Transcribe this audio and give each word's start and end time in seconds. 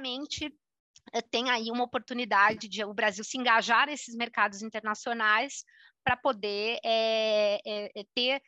claramente 0.00 0.52
eh, 1.12 1.22
tem 1.30 1.50
aí 1.50 1.70
uma 1.70 1.84
oportunidade 1.84 2.68
de 2.68 2.84
o 2.84 2.94
Brasil 2.94 3.22
se 3.22 3.38
engajar 3.38 3.86
nesses 3.86 4.14
mercados 4.14 4.62
internacionais 4.62 5.64
para 6.02 6.16
poder 6.16 6.78
é, 6.82 7.60
é, 7.66 8.04
ter 8.14 8.40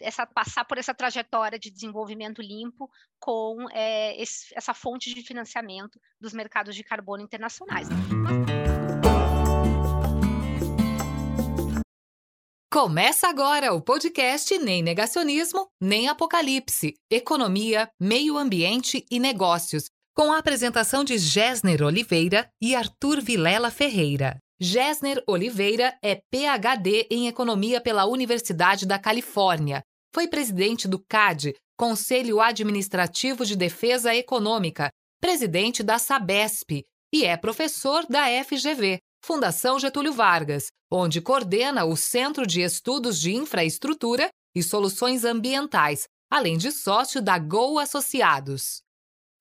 essa 0.00 0.24
passar 0.24 0.64
por 0.64 0.78
essa 0.78 0.94
trajetória 0.94 1.58
de 1.58 1.70
desenvolvimento 1.70 2.40
limpo 2.40 2.88
com 3.18 3.66
é, 3.72 4.20
esse, 4.20 4.46
essa 4.54 4.72
fonte 4.72 5.12
de 5.12 5.22
financiamento 5.22 5.98
dos 6.20 6.32
mercados 6.32 6.76
de 6.76 6.84
carbono 6.84 7.22
internacionais. 7.22 7.88
Começa 12.72 13.28
agora 13.28 13.74
o 13.74 13.82
podcast 13.82 14.56
Nem 14.56 14.80
Negacionismo, 14.80 15.68
Nem 15.80 16.08
Apocalipse, 16.08 16.94
Economia, 17.10 17.90
Meio 18.00 18.38
Ambiente 18.38 19.04
e 19.10 19.18
Negócios, 19.18 19.90
com 20.14 20.32
a 20.32 20.38
apresentação 20.38 21.04
de 21.04 21.16
Gessner 21.18 21.82
Oliveira 21.82 22.48
e 22.60 22.74
Arthur 22.74 23.20
Vilela 23.20 23.70
Ferreira. 23.70 24.38
Gessner 24.60 25.22
Oliveira 25.26 25.96
é 26.02 26.20
PhD 26.30 27.06
em 27.10 27.28
Economia 27.28 27.80
pela 27.80 28.04
Universidade 28.04 28.86
da 28.86 28.98
Califórnia. 28.98 29.82
Foi 30.14 30.28
presidente 30.28 30.86
do 30.86 30.98
CAD, 30.98 31.54
Conselho 31.78 32.40
Administrativo 32.40 33.46
de 33.46 33.56
Defesa 33.56 34.14
Econômica, 34.14 34.90
presidente 35.20 35.82
da 35.82 35.98
SABESP 35.98 36.84
e 37.12 37.24
é 37.24 37.36
professor 37.36 38.06
da 38.06 38.24
FGV, 38.44 38.98
Fundação 39.24 39.78
Getúlio 39.78 40.12
Vargas, 40.12 40.66
onde 40.90 41.20
coordena 41.20 41.84
o 41.84 41.96
Centro 41.96 42.46
de 42.46 42.60
Estudos 42.60 43.20
de 43.20 43.34
Infraestrutura 43.34 44.28
e 44.54 44.62
Soluções 44.62 45.24
Ambientais, 45.24 46.04
além 46.30 46.56
de 46.56 46.70
sócio 46.70 47.22
da 47.22 47.38
Go 47.38 47.78
Associados. 47.78 48.82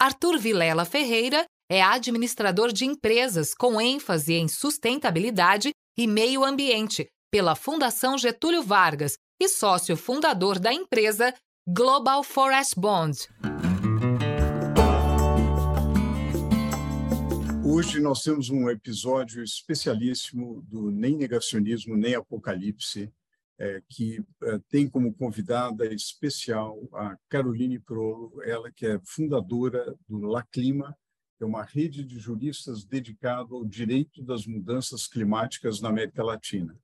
Arthur 0.01 0.39
Vilela 0.39 0.85
Ferreira 0.85 1.43
é 1.69 1.81
administrador 1.81 2.71
de 2.71 2.85
empresas 2.85 3.53
com 3.53 3.81
ênfase 3.81 4.33
em 4.33 4.47
sustentabilidade 4.47 5.71
e 5.97 6.07
meio 6.07 6.45
ambiente 6.45 7.05
pela 7.29 7.53
Fundação 7.53 8.17
Getúlio 8.17 8.63
Vargas 8.63 9.17
e 9.41 9.49
sócio 9.49 9.97
fundador 9.97 10.57
da 10.57 10.71
empresa 10.71 11.33
Global 11.67 12.23
Forest 12.23 12.79
Bond. 12.79 13.27
Hoje 17.65 17.99
nós 17.99 18.23
temos 18.23 18.49
um 18.49 18.69
episódio 18.69 19.43
especialíssimo 19.43 20.61
do 20.61 20.89
Nem 20.91 21.17
Negacionismo, 21.17 21.97
Nem 21.97 22.15
Apocalipse, 22.15 23.11
é, 23.59 23.81
que 23.89 24.23
é, 24.43 24.59
tem 24.69 24.87
como 24.87 25.13
convidada 25.13 25.85
especial 25.93 26.79
a 26.93 27.17
Caroline 27.27 27.77
Prolo, 27.77 28.41
ela 28.43 28.71
que 28.71 28.85
é 28.85 28.99
fundadora 29.03 29.95
do 30.07 30.19
La 30.19 30.43
Clima, 30.43 30.97
é 31.41 31.45
uma 31.45 31.63
rede 31.63 32.03
de 32.03 32.17
juristas 32.19 32.85
dedicada 32.85 33.53
ao 33.53 33.65
direito 33.65 34.23
das 34.23 34.45
mudanças 34.45 35.07
climáticas 35.07 35.81
na 35.81 35.89
América 35.89 36.23
Latina. 36.23 36.77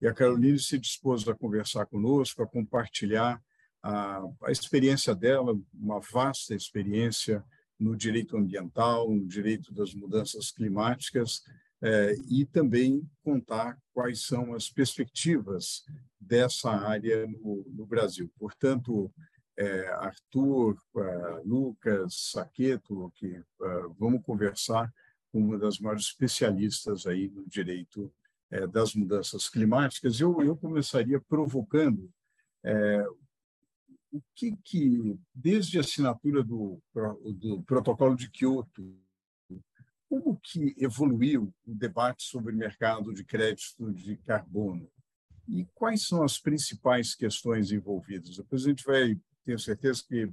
E 0.00 0.06
a 0.06 0.14
Caroline 0.14 0.58
se 0.58 0.78
dispôs 0.78 1.26
a 1.26 1.34
conversar 1.34 1.86
conosco, 1.86 2.42
a 2.42 2.46
compartilhar 2.46 3.42
a, 3.82 4.22
a 4.44 4.50
experiência 4.50 5.14
dela, 5.14 5.58
uma 5.74 6.00
vasta 6.00 6.54
experiência 6.54 7.44
no 7.78 7.96
direito 7.96 8.36
ambiental, 8.36 9.10
no 9.10 9.26
direito 9.26 9.72
das 9.72 9.94
mudanças 9.94 10.50
climáticas, 10.50 11.42
é, 11.80 12.14
e 12.28 12.44
também 12.44 13.08
contar 13.22 13.78
quais 13.92 14.24
são 14.24 14.52
as 14.52 14.68
perspectivas 14.68 15.84
dessa 16.20 16.70
área 16.70 17.26
no, 17.26 17.64
no 17.68 17.86
Brasil. 17.86 18.30
Portanto, 18.38 19.12
é, 19.56 19.88
Arthur, 19.94 20.78
uh, 20.94 21.42
Lucas, 21.44 22.30
Saqueto, 22.32 23.12
que 23.16 23.38
uh, 23.60 23.94
vamos 23.98 24.22
conversar 24.22 24.92
com 25.32 25.40
uma 25.40 25.58
das 25.58 25.78
maiores 25.78 26.04
especialistas 26.04 27.06
aí 27.06 27.28
no 27.28 27.46
direito 27.46 28.12
é, 28.50 28.66
das 28.66 28.94
mudanças 28.94 29.48
climáticas. 29.48 30.20
Eu, 30.20 30.40
eu 30.42 30.56
começaria 30.56 31.20
provocando 31.20 32.10
é, 32.64 33.04
o 34.10 34.22
que, 34.34 34.56
que, 34.64 35.18
desde 35.34 35.76
a 35.76 35.80
assinatura 35.80 36.42
do, 36.42 36.80
do 37.34 37.62
protocolo 37.64 38.16
de 38.16 38.30
Quioto, 38.30 38.96
como 40.08 40.40
que 40.42 40.74
evoluiu 40.78 41.52
o 41.66 41.74
debate 41.74 42.22
sobre 42.22 42.54
mercado 42.54 43.12
de 43.12 43.22
crédito 43.22 43.92
de 43.92 44.16
carbono? 44.16 44.90
E 45.48 45.64
quais 45.74 46.06
são 46.06 46.22
as 46.22 46.38
principais 46.38 47.14
questões 47.14 47.72
envolvidas? 47.72 48.36
Depois 48.36 48.64
a 48.64 48.68
gente 48.68 48.84
vai 48.84 49.18
tenho 49.48 49.58
certeza 49.58 50.04
que 50.06 50.30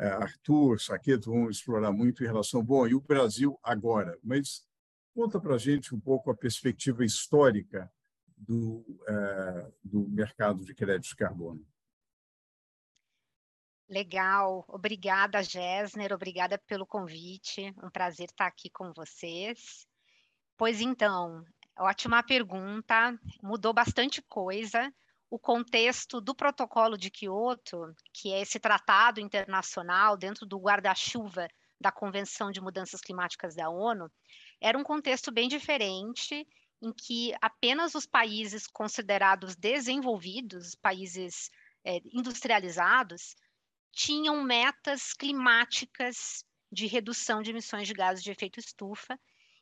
é, 0.00 0.08
Arthur, 0.08 0.80
Saqueto 0.80 1.30
vão 1.30 1.48
explorar 1.48 1.92
muito 1.92 2.24
em 2.24 2.26
relação, 2.26 2.64
bom, 2.64 2.88
e 2.88 2.94
o 2.94 3.00
Brasil 3.00 3.56
agora? 3.62 4.18
Mas 4.22 4.66
conta 5.14 5.40
para 5.40 5.54
a 5.54 5.58
gente 5.58 5.94
um 5.94 6.00
pouco 6.00 6.28
a 6.28 6.36
perspectiva 6.36 7.04
histórica 7.04 7.88
do, 8.36 8.84
é, 9.08 9.72
do 9.84 10.08
mercado 10.08 10.64
de 10.64 10.74
crédito 10.74 11.10
de 11.10 11.16
carbono. 11.16 11.64
Legal, 13.88 14.64
obrigada, 14.68 15.42
Gessner, 15.42 16.12
obrigada 16.12 16.58
pelo 16.58 16.84
convite, 16.84 17.72
um 17.82 17.90
prazer 17.90 18.26
estar 18.26 18.46
aqui 18.46 18.68
com 18.68 18.92
vocês. 18.92 19.86
Pois 20.56 20.80
então, 20.80 21.44
ótima 21.78 22.22
pergunta, 22.22 23.18
mudou 23.42 23.72
bastante 23.72 24.20
coisa. 24.22 24.92
O 25.30 25.38
contexto 25.38 26.20
do 26.20 26.34
protocolo 26.34 26.96
de 26.96 27.10
Quioto, 27.10 27.94
que 28.12 28.32
é 28.32 28.40
esse 28.40 28.58
tratado 28.58 29.20
internacional 29.20 30.16
dentro 30.16 30.46
do 30.46 30.58
guarda-chuva 30.58 31.48
da 31.80 31.92
Convenção 31.92 32.50
de 32.50 32.60
Mudanças 32.60 33.00
Climáticas 33.00 33.54
da 33.54 33.68
ONU, 33.68 34.10
era 34.60 34.76
um 34.76 34.82
contexto 34.82 35.30
bem 35.30 35.48
diferente, 35.48 36.46
em 36.82 36.92
que 36.92 37.34
apenas 37.40 37.94
os 37.94 38.06
países 38.06 38.66
considerados 38.66 39.54
desenvolvidos, 39.54 40.74
países 40.74 41.50
é, 41.84 42.00
industrializados, 42.12 43.36
tinham 43.92 44.42
metas 44.42 45.12
climáticas 45.12 46.44
de 46.70 46.86
redução 46.86 47.42
de 47.42 47.50
emissões 47.50 47.86
de 47.86 47.94
gases 47.94 48.22
de 48.22 48.30
efeito 48.30 48.60
estufa, 48.60 49.18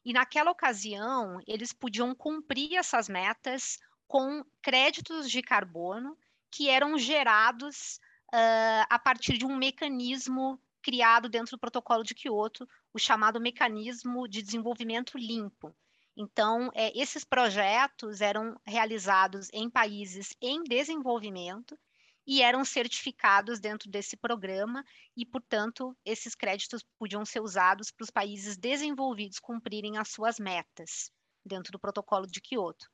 e 0.07 0.13
naquela 0.13 0.53
ocasião 0.53 1.41
eles 1.49 1.73
podiam 1.73 2.15
cumprir 2.15 2.77
essas 2.77 3.09
metas 3.09 3.77
com 4.07 4.45
créditos 4.63 5.29
de 5.29 5.43
carbono 5.43 6.17
que 6.49 6.71
eram 6.71 6.97
gerados 6.97 7.99
uh, 8.33 8.87
a 8.89 9.01
partir 9.01 9.37
de 9.37 9.45
um 9.45 9.57
mecanismo 9.57 10.63
criado 10.81 11.29
dentro 11.29 11.57
do 11.57 11.61
protocolo 11.61 12.05
de 12.05 12.15
Quioto, 12.15 12.69
o 12.95 13.01
chamado 13.01 13.41
mecanismo 13.41 14.29
de 14.29 14.43
desenvolvimento 14.43 15.19
limpo. 15.19 15.75
Então, 16.17 16.71
é, 16.73 16.97
esses 16.97 17.25
projetos 17.25 18.21
eram 18.21 18.57
realizados 18.65 19.51
em 19.53 19.69
países 19.69 20.37
em 20.41 20.63
desenvolvimento 20.63 21.77
e 22.27 22.43
eram 22.43 22.65
certificados 22.65 23.61
dentro 23.61 23.91
desse 23.91 24.17
programa, 24.17 24.85
e, 25.17 25.25
portanto, 25.25 25.97
esses 26.05 26.35
créditos 26.35 26.83
podiam 26.99 27.25
ser 27.25 27.41
usados 27.41 27.91
para 27.91 28.05
os 28.05 28.11
países 28.11 28.57
desenvolvidos 28.57 29.39
cumprirem 29.39 29.97
as 29.97 30.09
suas 30.09 30.39
metas 30.39 31.11
dentro 31.45 31.71
do 31.71 31.79
protocolo 31.79 32.27
de 32.27 32.41
Quioto. 32.41 32.87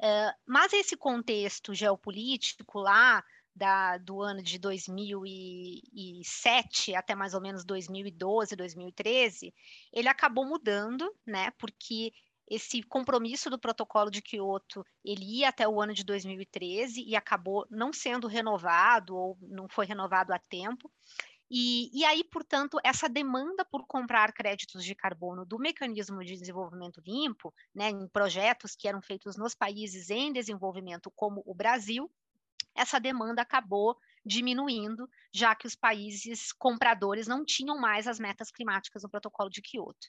Uh, 0.00 0.32
mas 0.46 0.72
esse 0.72 0.96
contexto 0.96 1.74
geopolítico 1.74 2.78
lá 2.78 3.22
da, 3.54 3.98
do 3.98 4.20
ano 4.20 4.42
de 4.42 4.58
2007 4.58 6.94
até 6.94 7.14
mais 7.14 7.32
ou 7.32 7.40
menos 7.40 7.64
2012, 7.64 8.54
2013, 8.54 9.54
ele 9.92 10.08
acabou 10.08 10.44
mudando, 10.44 11.10
né? 11.26 11.50
Porque 11.52 12.12
esse 12.48 12.82
compromisso 12.82 13.50
do 13.50 13.58
protocolo 13.58 14.10
de 14.10 14.22
Kyoto 14.22 14.84
ele 15.04 15.40
ia 15.40 15.48
até 15.48 15.66
o 15.66 15.80
ano 15.80 15.92
de 15.92 16.04
2013 16.04 17.02
e 17.02 17.16
acabou 17.16 17.66
não 17.70 17.92
sendo 17.92 18.26
renovado 18.26 19.16
ou 19.16 19.38
não 19.42 19.68
foi 19.68 19.86
renovado 19.86 20.32
a 20.32 20.38
tempo. 20.38 20.90
E, 21.48 21.96
e, 21.96 22.04
aí, 22.04 22.24
portanto, 22.24 22.78
essa 22.82 23.08
demanda 23.08 23.64
por 23.64 23.86
comprar 23.86 24.32
créditos 24.32 24.84
de 24.84 24.96
carbono 24.96 25.44
do 25.44 25.58
mecanismo 25.58 26.24
de 26.24 26.36
desenvolvimento 26.36 27.00
limpo, 27.06 27.54
né, 27.72 27.90
em 27.90 28.08
projetos 28.08 28.74
que 28.74 28.88
eram 28.88 29.00
feitos 29.00 29.36
nos 29.36 29.54
países 29.54 30.10
em 30.10 30.32
desenvolvimento, 30.32 31.08
como 31.14 31.44
o 31.46 31.54
Brasil, 31.54 32.10
essa 32.74 32.98
demanda 32.98 33.42
acabou 33.42 33.96
diminuindo, 34.24 35.08
já 35.32 35.54
que 35.54 35.68
os 35.68 35.76
países 35.76 36.52
compradores 36.52 37.28
não 37.28 37.44
tinham 37.44 37.78
mais 37.78 38.08
as 38.08 38.18
metas 38.18 38.50
climáticas 38.50 39.04
no 39.04 39.08
protocolo 39.08 39.48
de 39.48 39.62
Kyoto. 39.62 40.08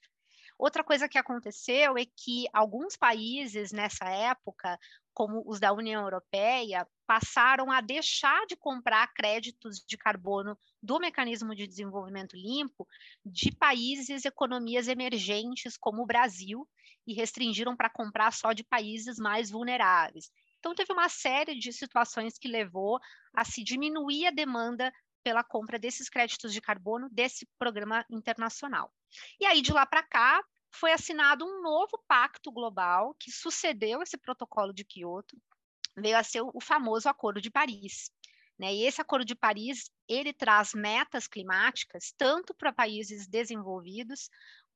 Outra 0.58 0.84
coisa 0.84 1.08
que 1.08 1.20
aconteceu 1.20 1.98
é 1.98 2.06
que 2.06 2.48
alguns 2.52 2.96
países 2.96 3.72
nessa 3.72 4.10
época, 4.10 4.80
como 5.14 5.44
os 5.46 5.60
da 5.60 5.72
União 5.72 6.02
Europeia, 6.02 6.88
passaram 7.06 7.72
a 7.72 7.80
deixar 7.80 8.46
de 8.48 8.56
comprar 8.56 9.14
créditos 9.14 9.78
de 9.86 9.96
carbono 9.96 10.58
do 10.82 11.00
mecanismo 11.00 11.54
de 11.54 11.68
desenvolvimento 11.68 12.36
limpo 12.36 12.88
de 13.24 13.52
países, 13.56 14.26
economias 14.26 14.88
emergentes 14.88 15.78
como 15.78 16.02
o 16.02 16.08
Brasil 16.08 16.68
e 17.06 17.14
restringiram 17.14 17.76
para 17.76 17.90
comprar 17.90 18.34
só 18.34 18.52
de 18.52 18.64
países 18.64 19.20
mais 19.20 19.52
vulneráveis. 19.52 20.32
Então 20.60 20.74
teve 20.74 20.92
uma 20.92 21.08
série 21.08 21.58
de 21.58 21.72
situações 21.72 22.38
que 22.38 22.48
levou 22.48 23.00
a 23.34 23.46
se 23.46 23.64
diminuir 23.64 24.26
a 24.26 24.32
demanda 24.32 24.92
pela 25.24 25.44
compra 25.44 25.78
desses 25.78 26.10
créditos 26.10 26.52
de 26.52 26.62
carbono 26.62 27.10
desse 27.12 27.48
programa 27.60 28.04
internacional. 28.10 28.92
E 29.40 29.46
aí, 29.46 29.62
de 29.62 29.72
lá 29.72 29.86
para 29.86 30.04
cá, 30.04 30.44
foi 30.72 30.92
assinado 30.92 31.46
um 31.46 31.62
novo 31.62 32.02
pacto 32.08 32.52
global 32.52 33.16
que 33.20 33.32
sucedeu 33.32 34.02
esse 34.02 34.18
protocolo 34.18 34.74
de 34.74 34.84
Kyoto, 34.84 35.36
veio 35.96 36.18
a 36.18 36.24
ser 36.24 36.42
o 36.42 36.62
famoso 36.62 37.10
Acordo 37.10 37.42
de 37.42 37.50
Paris. 37.50 38.12
Né? 38.58 38.74
E 38.74 38.86
esse 38.86 39.02
Acordo 39.02 39.26
de 39.26 39.36
Paris 39.36 39.92
ele 40.08 40.34
traz 40.34 40.74
metas 40.74 41.28
climáticas 41.28 42.14
tanto 42.18 42.54
para 42.54 42.74
países 42.74 43.28
desenvolvidos 43.28 44.30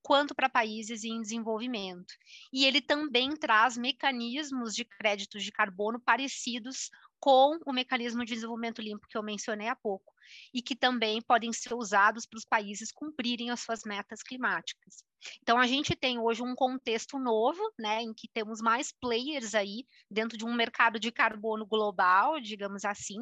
quanto 0.04 0.34
para 0.34 0.50
países 0.50 1.04
em 1.04 1.22
desenvolvimento. 1.22 2.14
E 2.52 2.66
ele 2.66 2.82
também 2.82 3.36
traz 3.36 3.78
mecanismos 3.78 4.74
de 4.74 4.84
créditos 4.84 5.44
de 5.44 5.52
carbono 5.52 6.00
parecidos 6.00 6.90
com 7.22 7.60
o 7.66 7.72
mecanismo 7.72 8.26
de 8.26 8.34
desenvolvimento 8.34 8.82
limpo 8.82 9.08
que 9.08 9.16
eu 9.16 9.22
mencionei 9.22 9.68
há 9.68 9.76
pouco, 9.76 10.12
e 10.52 10.62
que 10.62 10.76
também 10.76 11.22
podem 11.22 11.54
ser 11.54 11.74
usados 11.74 12.26
para 12.26 12.38
os 12.38 12.46
países 12.46 12.92
cumprirem 12.92 13.52
as 13.52 13.60
suas 13.60 13.84
metas 13.84 14.24
climáticas. 14.24 15.06
Então, 15.44 15.60
a 15.60 15.68
gente 15.68 15.96
tem 15.96 16.18
hoje 16.18 16.42
um 16.42 16.56
contexto 16.56 17.20
novo, 17.20 17.62
né, 17.78 18.02
em 18.02 18.12
que 18.12 18.28
temos 18.28 18.60
mais 18.60 18.92
players 18.92 19.54
aí 19.54 19.86
dentro 20.10 20.36
de 20.36 20.44
um 20.44 20.54
mercado 20.54 21.00
de 21.00 21.12
carbono 21.12 21.64
global, 21.64 22.40
digamos 22.40 22.84
assim, 22.84 23.20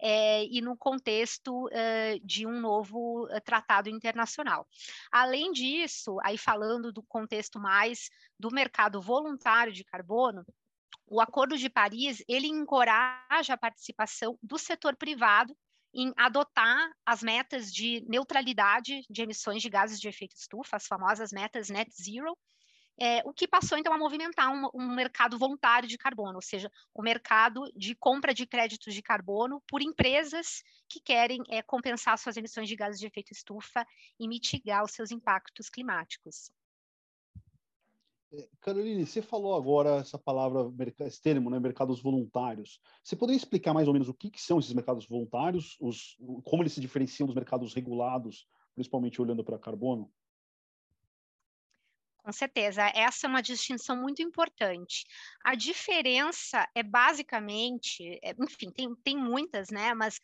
é, 0.00 0.46
e 0.46 0.62
no 0.62 0.74
contexto 0.74 1.68
é, 1.70 2.18
de 2.24 2.46
um 2.46 2.58
novo 2.58 3.28
é, 3.30 3.40
tratado 3.40 3.90
internacional. 3.90 4.66
Além 5.10 5.52
disso, 5.52 6.16
aí 6.22 6.38
falando 6.38 6.90
do 6.90 7.02
contexto 7.02 7.60
mais 7.60 8.08
do 8.38 8.50
mercado 8.50 9.02
voluntário 9.02 9.74
de 9.74 9.84
carbono, 9.84 10.46
o 11.06 11.20
Acordo 11.20 11.56
de 11.56 11.68
Paris 11.68 12.22
ele 12.28 12.46
encoraja 12.46 13.54
a 13.54 13.58
participação 13.58 14.38
do 14.42 14.58
setor 14.58 14.96
privado 14.96 15.56
em 15.94 16.12
adotar 16.16 16.90
as 17.04 17.22
metas 17.22 17.72
de 17.72 18.02
neutralidade 18.08 19.02
de 19.10 19.22
emissões 19.22 19.60
de 19.60 19.68
gases 19.68 20.00
de 20.00 20.08
efeito 20.08 20.34
estufa, 20.34 20.76
as 20.76 20.86
famosas 20.86 21.32
metas 21.32 21.68
net 21.68 21.90
zero, 21.92 22.36
é, 23.00 23.20
o 23.24 23.32
que 23.32 23.48
passou 23.48 23.78
então 23.78 23.92
a 23.92 23.98
movimentar 23.98 24.50
um, 24.50 24.68
um, 24.74 24.94
mercado 24.94 25.38
voluntário 25.38 25.88
de 25.88 25.98
carbono, 25.98 26.36
ou 26.36 26.42
seja, 26.42 26.70
o 26.94 27.02
mercado 27.02 27.64
de 27.74 27.94
compra 27.94 28.34
de 28.34 28.46
créditos 28.46 28.94
de 28.94 29.02
carbono 29.02 29.62
por 29.66 29.82
empresas 29.82 30.62
que 30.88 31.00
querem 31.00 31.42
é, 31.48 31.62
compensar 31.62 32.18
suas 32.18 32.36
emissões 32.36 32.68
de 32.68 32.76
gases 32.76 33.00
de 33.00 33.06
efeito 33.06 33.32
estufa 33.32 33.86
e 34.18 34.28
mitigar 34.28 34.84
os 34.84 34.92
seus 34.92 35.10
impactos 35.10 35.68
climáticos. 35.68 36.50
Caroline, 38.60 39.04
você 39.06 39.20
falou 39.20 39.54
agora 39.54 39.96
essa 39.96 40.18
palavra, 40.18 40.72
esse 41.00 41.20
termo, 41.20 41.50
né, 41.50 41.58
mercados 41.58 42.00
voluntários. 42.00 42.80
Você 43.02 43.14
poderia 43.14 43.36
explicar 43.36 43.74
mais 43.74 43.86
ou 43.86 43.92
menos 43.92 44.08
o 44.08 44.14
que, 44.14 44.30
que 44.30 44.40
são 44.40 44.58
esses 44.58 44.72
mercados 44.72 45.06
voluntários, 45.06 45.76
os, 45.80 46.16
como 46.44 46.62
eles 46.62 46.72
se 46.72 46.80
diferenciam 46.80 47.26
dos 47.26 47.34
mercados 47.34 47.74
regulados, 47.74 48.46
principalmente 48.74 49.20
olhando 49.20 49.44
para 49.44 49.58
carbono? 49.58 50.10
Com 52.24 52.32
certeza, 52.32 52.82
essa 52.94 53.26
é 53.26 53.28
uma 53.28 53.42
distinção 53.42 53.96
muito 53.96 54.22
importante. 54.22 55.04
A 55.44 55.56
diferença 55.56 56.64
é 56.72 56.82
basicamente, 56.82 58.18
é, 58.22 58.32
enfim, 58.38 58.70
tem, 58.70 58.94
tem 59.02 59.16
muitas, 59.16 59.70
né? 59.70 59.92
Mas 59.92 60.20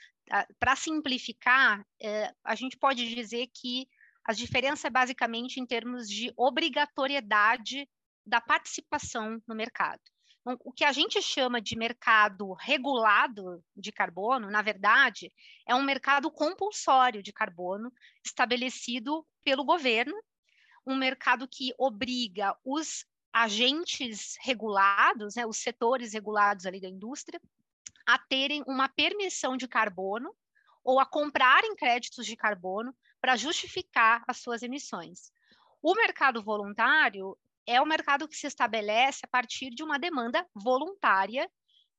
para 0.61 0.77
simplificar, 0.77 1.85
é, 2.01 2.33
a 2.45 2.55
gente 2.55 2.77
pode 2.79 3.13
dizer 3.13 3.49
que 3.53 3.89
a 4.25 4.33
diferença 4.33 4.87
é 4.87 4.91
basicamente 4.91 5.59
em 5.59 5.67
termos 5.67 6.09
de 6.09 6.33
obrigatoriedade 6.37 7.89
da 8.29 8.41
participação 8.41 9.43
no 9.47 9.55
mercado. 9.55 10.01
Então, 10.41 10.57
o 10.65 10.73
que 10.73 10.85
a 10.85 10.93
gente 10.93 11.21
chama 11.21 11.61
de 11.61 11.77
mercado 11.77 12.53
regulado 12.53 13.63
de 13.77 13.91
carbono, 13.91 14.51
na 14.51 14.63
verdade, 14.63 15.33
é 15.67 15.75
um 15.75 15.83
mercado 15.83 16.31
compulsório 16.31 17.23
de 17.23 17.33
carbono 17.33 17.93
estabelecido 18.25 19.27
pelo 19.43 19.65
governo, 19.65 20.15
um 20.87 20.97
mercado 20.97 21.49
que 21.49 21.75
obriga 21.79 22.57
os 22.65 23.05
agentes 23.33 24.37
regulados, 24.41 25.35
né, 25.35 25.47
os 25.47 25.59
setores 25.59 26.13
regulados 26.13 26.67
ali 26.67 26.81
da 26.81 26.89
indústria, 26.89 27.41
a 28.07 28.19
terem 28.19 28.63
uma 28.67 28.89
permissão 28.89 29.57
de 29.57 29.69
carbono 29.69 30.35
ou 30.83 30.99
a 30.99 31.05
comprarem 31.05 31.77
créditos 31.77 32.25
de 32.25 32.37
carbono 32.37 32.95
para 33.21 33.37
justificar 33.37 34.25
as 34.27 34.39
suas 34.39 34.63
emissões. 34.63 35.31
O 35.83 35.95
mercado 35.95 36.43
voluntário 36.43 37.37
é 37.69 37.81
o 37.83 37.87
mercado 37.87 38.27
que 38.27 38.35
se 38.35 38.47
estabelece 38.47 39.21
a 39.25 39.29
partir 39.29 39.69
de 39.69 39.83
uma 39.83 39.99
demanda 39.99 40.45
voluntária 40.55 41.49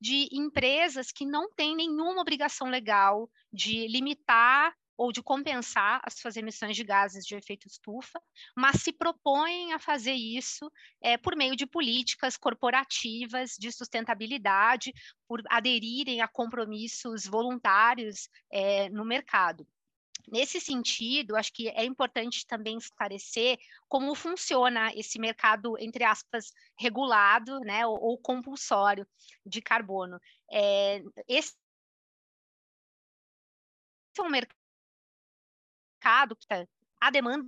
de 0.02 0.28
empresas 0.32 1.12
que 1.12 1.26
não 1.26 1.54
têm 1.54 1.76
nenhuma 1.76 2.22
obrigação 2.22 2.68
legal 2.68 3.30
de 3.54 3.88
limitar 3.88 4.74
ou 4.98 5.12
de 5.12 5.22
compensar 5.22 6.02
as 6.04 6.16
suas 6.16 6.36
emissões 6.36 6.76
de 6.76 6.84
gases 6.84 7.24
de 7.24 7.36
efeito 7.36 7.68
estufa, 7.68 8.20
mas 8.58 8.82
se 8.82 8.92
propõem 8.92 9.72
a 9.72 9.80
fazer 9.80 10.14
isso 10.14 10.70
é, 11.02 11.18
por 11.18 11.36
meio 11.36 11.56
de 11.56 11.68
políticas 11.68 12.36
corporativas 12.36 13.52
de 13.58 13.72
sustentabilidade, 13.72 14.92
por 15.28 15.42
aderirem 15.50 16.20
a 16.20 16.28
compromissos 16.28 17.26
voluntários 17.26 18.28
é, 18.52 18.90
no 18.90 19.06
mercado. 19.06 19.66
Nesse 20.28 20.60
sentido, 20.60 21.36
acho 21.36 21.52
que 21.54 21.70
é 21.70 21.84
importante 21.84 22.46
também 22.46 22.78
esclarecer 22.78 23.58
como 23.88 24.14
funciona 24.14 24.94
esse 24.94 25.18
mercado, 25.20 25.78
entre 25.80 26.04
aspas, 26.04 26.52
regulado 26.78 27.60
né, 27.62 27.86
ou, 27.86 28.00
ou 28.00 28.18
compulsório 28.18 29.08
de 29.46 29.62
carbono. 29.62 30.20
É, 30.52 31.02
esse 31.28 31.56
é 34.18 34.22
um 34.22 34.30
mercado 34.30 34.56
que 36.36 36.48
a 37.00 37.10
demanda 37.10 37.48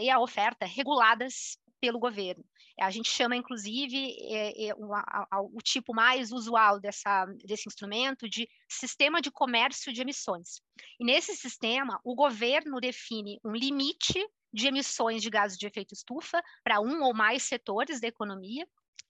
e 0.00 0.10
a 0.10 0.18
oferta 0.18 0.66
reguladas 0.66 1.58
pelo 1.82 1.98
governo. 1.98 2.44
A 2.80 2.92
gente 2.92 3.10
chama, 3.10 3.34
inclusive, 3.34 4.16
é, 4.20 4.68
é, 4.68 4.70
a, 4.70 5.40
o, 5.42 5.58
tipo 5.60 5.92
mais 5.92 6.30
usual 6.30 6.78
dessa, 6.78 7.26
desse 7.44 7.68
instrumento 7.68 8.28
de 8.28 8.48
sistema 8.70 9.20
de 9.20 9.32
comércio 9.32 9.92
de 9.92 10.00
emissões. 10.00 10.60
E 11.00 11.04
nesse 11.04 11.34
sistema, 11.34 12.00
o 12.04 12.14
governo 12.14 12.78
define 12.80 13.40
um 13.44 13.50
limite 13.50 14.24
de 14.54 14.68
emissões 14.68 15.20
de 15.20 15.28
gases 15.28 15.58
de 15.58 15.66
efeito 15.66 15.92
estufa 15.92 16.40
para 16.62 16.80
um 16.80 17.02
ou 17.02 17.12
mais 17.12 17.42
setores 17.42 18.00
da 18.00 18.06
economia 18.06 18.64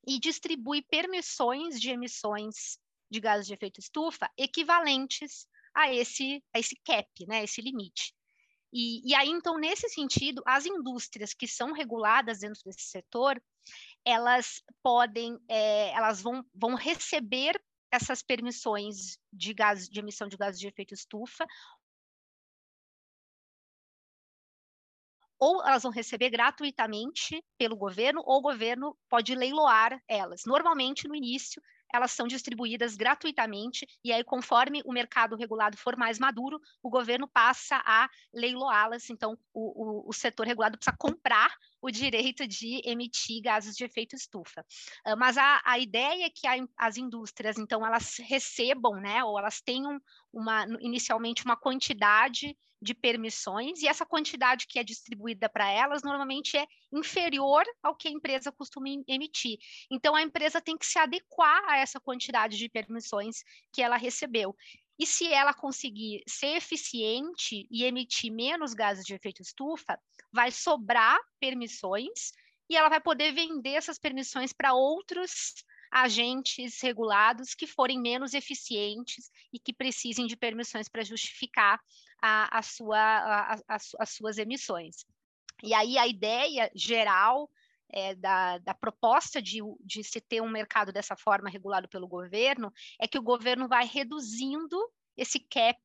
e 0.06 0.18
distribui 0.18 0.80
permissões 0.80 1.78
de 1.78 1.90
emissões 1.90 2.78
de 3.10 3.20
gases 3.20 3.46
de 3.46 3.52
efeito 3.52 3.80
estufa 3.80 4.30
equivalentes 4.38 5.46
a 5.74 5.92
esse, 5.92 6.42
a 6.54 6.58
esse 6.58 6.74
cap, 6.82 7.06
né, 7.26 7.44
esse 7.44 7.60
limite. 7.60 8.14
E, 8.72 9.08
e 9.08 9.14
aí, 9.14 9.28
então, 9.28 9.58
nesse 9.58 9.88
sentido, 9.88 10.42
as 10.46 10.64
indústrias 10.64 11.34
que 11.34 11.46
são 11.46 11.72
reguladas 11.72 12.40
dentro 12.40 12.62
desse 12.64 12.84
setor, 12.84 13.42
elas 14.04 14.62
podem, 14.82 15.38
é, 15.48 15.90
elas 15.90 16.22
vão, 16.22 16.44
vão 16.54 16.74
receber 16.74 17.62
essas 17.90 18.22
permissões 18.22 19.18
de, 19.30 19.52
gás, 19.52 19.88
de 19.88 20.00
emissão 20.00 20.26
de 20.26 20.36
gases 20.36 20.58
de 20.58 20.66
efeito 20.66 20.94
estufa, 20.94 21.46
ou 25.38 25.60
elas 25.66 25.82
vão 25.82 25.90
receber 25.90 26.30
gratuitamente 26.30 27.44
pelo 27.58 27.76
governo, 27.76 28.22
ou 28.24 28.38
o 28.38 28.42
governo 28.42 28.96
pode 29.08 29.34
leiloar 29.34 30.00
elas. 30.08 30.44
Normalmente, 30.46 31.08
no 31.08 31.16
início, 31.16 31.60
elas 31.92 32.12
são 32.12 32.26
distribuídas 32.26 32.96
gratuitamente, 32.96 33.86
e 34.02 34.12
aí, 34.12 34.24
conforme 34.24 34.82
o 34.84 34.92
mercado 34.92 35.36
regulado 35.36 35.76
for 35.76 35.96
mais 35.96 36.18
maduro, 36.18 36.60
o 36.82 36.88
governo 36.88 37.28
passa 37.28 37.82
a 37.84 38.08
leiloá-las, 38.32 39.10
então 39.10 39.38
o, 39.52 40.04
o, 40.04 40.08
o 40.08 40.12
setor 40.12 40.46
regulado 40.46 40.78
precisa 40.78 40.96
comprar 40.96 41.54
o 41.82 41.90
direito 41.90 42.46
de 42.46 42.80
emitir 42.84 43.42
gases 43.42 43.76
de 43.76 43.84
efeito 43.84 44.14
estufa. 44.14 44.64
Uh, 45.06 45.16
mas 45.18 45.36
a, 45.36 45.60
a 45.64 45.78
ideia 45.78 46.26
é 46.26 46.30
que 46.30 46.46
a, 46.46 46.54
as 46.78 46.96
indústrias, 46.96 47.58
então, 47.58 47.84
elas 47.84 48.16
recebam, 48.18 48.94
né, 49.00 49.24
ou 49.24 49.38
elas 49.38 49.60
tenham 49.60 50.00
uma, 50.32 50.64
inicialmente 50.80 51.44
uma 51.44 51.56
quantidade 51.56 52.56
de 52.82 52.94
permissões, 52.94 53.80
e 53.80 53.86
essa 53.86 54.04
quantidade 54.04 54.66
que 54.66 54.76
é 54.76 54.82
distribuída 54.82 55.48
para 55.48 55.70
elas 55.70 56.02
normalmente 56.02 56.56
é 56.56 56.66
inferior 56.92 57.62
ao 57.80 57.94
que 57.94 58.08
a 58.08 58.10
empresa 58.10 58.50
costuma 58.50 58.88
emitir. 59.06 59.56
Então, 59.88 60.16
a 60.16 60.22
empresa 60.22 60.60
tem 60.60 60.76
que 60.76 60.84
se 60.84 60.98
adequar 60.98 61.62
a 61.68 61.78
essa 61.78 62.00
quantidade 62.00 62.58
de 62.58 62.68
permissões 62.68 63.36
que 63.72 63.80
ela 63.80 63.96
recebeu. 63.96 64.56
E 64.98 65.06
se 65.06 65.26
ela 65.32 65.54
conseguir 65.54 66.22
ser 66.28 66.56
eficiente 66.56 67.66
e 67.70 67.84
emitir 67.84 68.32
menos 68.32 68.74
gases 68.74 69.04
de 69.04 69.14
efeito 69.14 69.42
estufa, 69.42 69.98
vai 70.32 70.50
sobrar 70.50 71.18
permissões 71.40 72.32
e 72.68 72.76
ela 72.76 72.88
vai 72.88 73.00
poder 73.00 73.32
vender 73.32 73.74
essas 73.74 73.98
permissões 73.98 74.52
para 74.52 74.74
outros 74.74 75.64
agentes 75.90 76.80
regulados 76.80 77.54
que 77.54 77.66
forem 77.66 78.00
menos 78.00 78.32
eficientes 78.32 79.30
e 79.52 79.58
que 79.58 79.74
precisem 79.74 80.26
de 80.26 80.36
permissões 80.36 80.88
para 80.88 81.04
justificar 81.04 81.78
a, 82.22 82.58
a 82.58 82.62
sua, 82.62 82.98
a, 82.98 83.54
a, 83.68 83.76
as 83.98 84.10
suas 84.10 84.38
emissões. 84.38 85.04
E 85.62 85.74
aí 85.74 85.98
a 85.98 86.06
ideia 86.06 86.70
geral 86.74 87.50
é, 87.92 88.14
da, 88.14 88.58
da, 88.58 88.74
proposta 88.74 89.40
de, 89.40 89.60
de 89.84 90.02
se 90.02 90.20
ter 90.20 90.40
um 90.40 90.48
mercado 90.48 90.92
dessa 90.92 91.16
forma 91.16 91.50
regulado 91.50 91.88
pelo 91.88 92.08
governo 92.08 92.72
é 93.00 93.06
que 93.06 93.18
o 93.18 93.22
governo 93.22 93.68
vai 93.68 93.84
reduzindo 93.84 94.76
esse 95.16 95.38
cap 95.38 95.78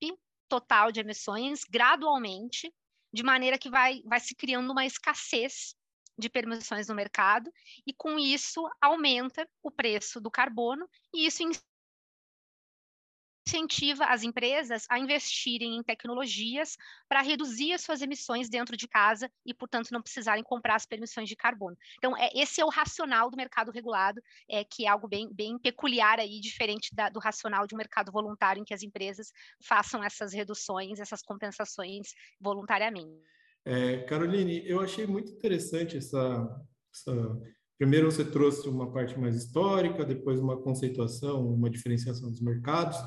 total 0.47 0.91
de 0.91 1.01
emissões 1.01 1.61
gradualmente, 1.69 2.73
de 3.13 3.23
maneira 3.23 3.57
que 3.57 3.69
vai, 3.69 4.01
vai 4.05 4.19
se 4.19 4.33
criando 4.33 4.71
uma 4.71 4.85
escassez 4.85 5.75
de 6.17 6.29
permissões 6.29 6.87
no 6.87 6.95
mercado, 6.95 7.51
e 7.85 7.93
com 7.93 8.17
isso 8.17 8.67
aumenta 8.81 9.47
o 9.61 9.69
preço 9.69 10.19
do 10.19 10.31
carbono, 10.31 10.89
e 11.13 11.27
isso 11.27 11.43
incentiva 13.47 14.05
as 14.05 14.23
empresas 14.23 14.85
a 14.89 14.99
investirem 14.99 15.77
em 15.77 15.83
tecnologias 15.83 16.77
para 17.07 17.21
reduzir 17.21 17.71
as 17.71 17.81
suas 17.81 18.01
emissões 18.01 18.49
dentro 18.49 18.75
de 18.75 18.87
casa 18.87 19.31
e, 19.45 19.53
portanto, 19.53 19.91
não 19.91 20.01
precisarem 20.01 20.43
comprar 20.43 20.75
as 20.75 20.85
permissões 20.85 21.29
de 21.29 21.35
carbono. 21.35 21.77
Então, 21.97 22.15
é, 22.17 22.29
esse 22.35 22.59
é 22.59 22.65
o 22.65 22.69
racional 22.69 23.31
do 23.31 23.37
mercado 23.37 23.71
regulado, 23.71 24.21
é, 24.49 24.63
que 24.65 24.85
é 24.85 24.89
algo 24.89 25.07
bem, 25.07 25.33
bem 25.33 25.57
peculiar 25.57 26.19
aí, 26.19 26.41
diferente 26.41 26.93
da, 26.93 27.09
do 27.09 27.19
racional 27.19 27.65
de 27.65 27.73
um 27.73 27.77
mercado 27.77 28.11
voluntário, 28.11 28.61
em 28.61 28.65
que 28.65 28.73
as 28.73 28.83
empresas 28.83 29.31
façam 29.63 30.03
essas 30.03 30.33
reduções, 30.33 30.99
essas 30.99 31.21
compensações 31.21 32.13
voluntariamente. 32.39 33.21
É, 33.65 34.03
Caroline, 34.03 34.67
eu 34.67 34.81
achei 34.81 35.07
muito 35.07 35.31
interessante 35.31 35.97
essa, 35.97 36.65
essa 36.93 37.37
Primeiro 37.77 38.11
você 38.11 38.25
trouxe 38.25 38.67
uma 38.67 38.91
parte 38.91 39.19
mais 39.19 39.35
histórica, 39.35 40.03
depois 40.03 40.39
uma 40.39 40.57
conceituação, 40.57 41.47
uma 41.47 41.69
diferenciação 41.69 42.29
dos 42.29 42.41
mercados. 42.41 42.97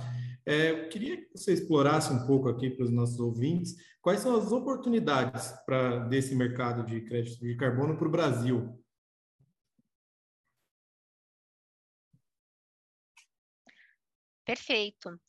É, 0.47 0.71
eu 0.71 0.89
queria 0.89 1.17
que 1.17 1.31
você 1.37 1.53
explorasse 1.53 2.13
um 2.13 2.27
pouco 2.27 2.49
aqui 2.49 2.71
para 2.71 2.85
os 2.85 2.91
nossos 2.91 3.19
ouvintes 3.21 3.77
quais 4.01 4.21
são 4.21 4.37
as 4.37 4.51
oportunidades 4.51 5.53
para 5.67 6.01
desse 6.09 6.35
mercado 6.35 6.85
de 6.85 7.01
crédito 7.03 7.41
de 7.41 7.57
carbono 7.57 7.97
para 7.97 8.09
o 8.09 8.11
Brasil. 8.11 8.83
Perfeito. 14.45 15.21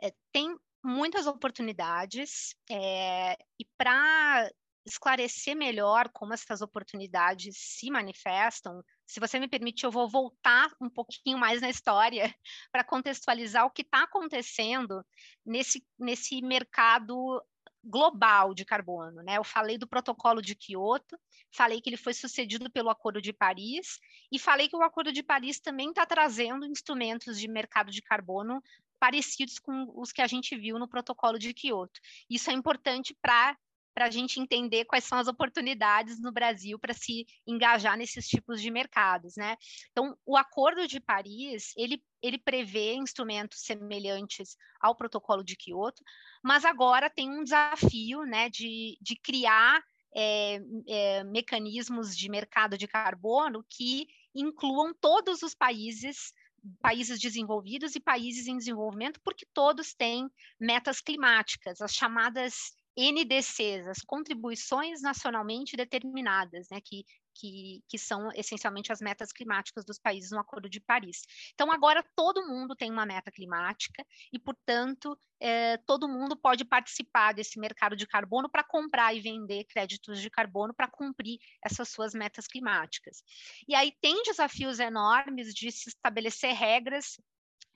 É, 0.00 0.12
tem 0.32 0.56
muitas 0.84 1.26
oportunidades 1.26 2.54
é, 2.70 3.32
e 3.58 3.64
para 3.76 4.50
esclarecer 4.86 5.56
melhor 5.56 6.08
como 6.12 6.32
essas 6.32 6.60
oportunidades 6.60 7.56
se 7.58 7.90
manifestam, 7.90 8.82
se 9.08 9.18
você 9.18 9.40
me 9.40 9.48
permite, 9.48 9.84
eu 9.84 9.90
vou 9.90 10.06
voltar 10.06 10.70
um 10.78 10.90
pouquinho 10.90 11.38
mais 11.38 11.62
na 11.62 11.70
história 11.70 12.22
para 12.70 12.84
contextualizar 12.84 13.64
o 13.64 13.70
que 13.70 13.80
está 13.80 14.02
acontecendo 14.02 15.02
nesse, 15.44 15.82
nesse 15.98 16.42
mercado 16.42 17.42
global 17.82 18.52
de 18.52 18.66
carbono, 18.66 19.22
né? 19.22 19.38
Eu 19.38 19.44
falei 19.44 19.78
do 19.78 19.88
protocolo 19.88 20.42
de 20.42 20.54
Kyoto, 20.54 21.18
falei 21.50 21.80
que 21.80 21.88
ele 21.88 21.96
foi 21.96 22.12
sucedido 22.12 22.70
pelo 22.70 22.90
Acordo 22.90 23.22
de 23.22 23.32
Paris 23.32 23.98
e 24.30 24.38
falei 24.38 24.68
que 24.68 24.76
o 24.76 24.82
Acordo 24.82 25.10
de 25.10 25.22
Paris 25.22 25.58
também 25.58 25.88
está 25.88 26.04
trazendo 26.04 26.66
instrumentos 26.66 27.40
de 27.40 27.48
mercado 27.48 27.90
de 27.90 28.02
carbono 28.02 28.62
parecidos 29.00 29.58
com 29.58 29.90
os 29.94 30.12
que 30.12 30.20
a 30.20 30.26
gente 30.26 30.54
viu 30.54 30.78
no 30.78 30.88
protocolo 30.88 31.38
de 31.38 31.54
Kyoto. 31.54 31.98
Isso 32.28 32.50
é 32.50 32.52
importante 32.52 33.16
para 33.22 33.56
para 33.98 34.06
a 34.06 34.10
gente 34.12 34.38
entender 34.38 34.84
quais 34.84 35.02
são 35.02 35.18
as 35.18 35.26
oportunidades 35.26 36.20
no 36.20 36.30
Brasil 36.30 36.78
para 36.78 36.94
se 36.94 37.26
engajar 37.44 37.98
nesses 37.98 38.28
tipos 38.28 38.62
de 38.62 38.70
mercados, 38.70 39.34
né? 39.36 39.56
Então, 39.90 40.16
o 40.24 40.36
Acordo 40.36 40.86
de 40.86 41.00
Paris, 41.00 41.72
ele, 41.76 42.00
ele 42.22 42.38
prevê 42.38 42.94
instrumentos 42.94 43.58
semelhantes 43.62 44.56
ao 44.80 44.94
protocolo 44.94 45.42
de 45.42 45.56
Kyoto, 45.56 46.00
mas 46.44 46.64
agora 46.64 47.10
tem 47.10 47.28
um 47.28 47.42
desafio, 47.42 48.22
né, 48.22 48.48
de, 48.48 48.96
de 49.00 49.16
criar 49.16 49.82
é, 50.14 50.60
é, 50.86 51.24
mecanismos 51.24 52.16
de 52.16 52.30
mercado 52.30 52.78
de 52.78 52.86
carbono 52.86 53.66
que 53.68 54.06
incluam 54.32 54.94
todos 54.94 55.42
os 55.42 55.56
países 55.56 56.32
países 56.80 57.18
desenvolvidos 57.18 57.94
e 57.94 58.00
países 58.00 58.46
em 58.46 58.56
desenvolvimento, 58.56 59.20
porque 59.24 59.46
todos 59.54 59.94
têm 59.94 60.28
metas 60.60 61.00
climáticas, 61.00 61.80
as 61.80 61.92
chamadas 61.92 62.72
NDCs, 62.98 63.86
as 63.86 64.00
contribuições 64.00 65.00
nacionalmente 65.00 65.76
determinadas, 65.76 66.68
né, 66.68 66.80
que, 66.82 67.04
que, 67.32 67.80
que 67.88 67.96
são 67.96 68.28
essencialmente 68.34 68.90
as 68.90 69.00
metas 69.00 69.32
climáticas 69.32 69.84
dos 69.84 70.00
países 70.00 70.32
no 70.32 70.40
Acordo 70.40 70.68
de 70.68 70.80
Paris. 70.80 71.22
Então, 71.54 71.70
agora 71.70 72.04
todo 72.16 72.48
mundo 72.48 72.74
tem 72.74 72.90
uma 72.90 73.06
meta 73.06 73.30
climática 73.30 74.04
e, 74.32 74.38
portanto, 74.38 75.16
é, 75.40 75.76
todo 75.86 76.08
mundo 76.08 76.36
pode 76.36 76.64
participar 76.64 77.32
desse 77.32 77.60
mercado 77.60 77.94
de 77.94 78.06
carbono 78.06 78.50
para 78.50 78.64
comprar 78.64 79.14
e 79.14 79.20
vender 79.20 79.64
créditos 79.64 80.20
de 80.20 80.28
carbono 80.28 80.74
para 80.74 80.88
cumprir 80.88 81.38
essas 81.64 81.88
suas 81.90 82.12
metas 82.14 82.48
climáticas. 82.48 83.22
E 83.68 83.76
aí 83.76 83.92
tem 84.00 84.24
desafios 84.24 84.80
enormes 84.80 85.54
de 85.54 85.70
se 85.70 85.88
estabelecer 85.90 86.52
regras 86.52 87.16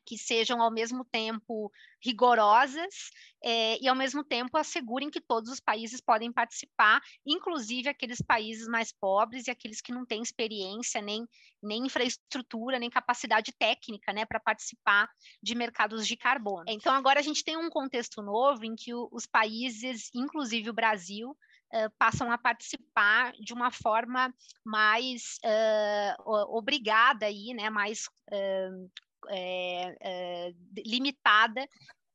que 0.05 0.19
sejam 0.19 0.61
ao 0.61 0.71
mesmo 0.71 1.05
tempo 1.05 1.71
rigorosas 2.05 3.11
é, 3.45 3.81
e 3.83 3.89
ao 3.89 3.95
mesmo 3.95 4.25
tempo 4.25 4.57
assegurem 4.57 5.11
que 5.11 5.21
todos 5.21 5.51
os 5.51 5.61
países 5.61 6.01
podem 6.01 6.33
participar, 6.33 7.01
inclusive 7.27 7.89
aqueles 7.89 8.21
países 8.21 8.67
mais 8.67 8.93
pobres 8.93 9.47
e 9.47 9.51
aqueles 9.51 9.81
que 9.81 9.93
não 9.93 10.05
têm 10.05 10.23
experiência, 10.23 11.01
nem, 11.01 11.27
nem 11.63 11.87
infraestrutura, 11.87 12.79
nem 12.79 12.91
capacidade 12.91 13.53
técnica 13.59 14.13
né, 14.13 14.25
para 14.25 14.41
participar 14.41 15.09
de 15.43 15.55
mercados 15.55 16.07
de 16.07 16.17
carbono. 16.17 16.65
Então, 16.69 16.95
agora 16.95 17.21
a 17.21 17.23
gente 17.23 17.45
tem 17.45 17.57
um 17.57 17.71
contexto 17.71 18.23
novo 18.23 18.65
em 18.65 18.75
que 18.75 18.95
o, 18.95 19.09
os 19.13 19.27
países, 19.27 20.11
inclusive 20.15 20.71
o 20.71 20.75
Brasil, 20.75 21.31
uh, 21.31 21.91
passam 21.99 22.31
a 22.31 22.39
participar 22.39 23.33
de 23.33 23.53
uma 23.53 23.71
forma 23.71 24.33
mais 24.65 25.39
uh, 25.45 26.57
obrigada 26.57 27.27
aí, 27.27 27.55
né, 27.55 27.71
mais 27.71 28.07
uh, 28.31 28.91
é, 29.29 29.97
é, 30.01 30.55
limitada 30.85 31.67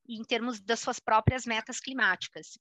em 0.07 0.23
termos 0.23 0.59
das 0.61 0.79
suas 0.79 0.99
próprias 0.99 1.45
metas 1.45 1.79
climáticas. 1.79 2.57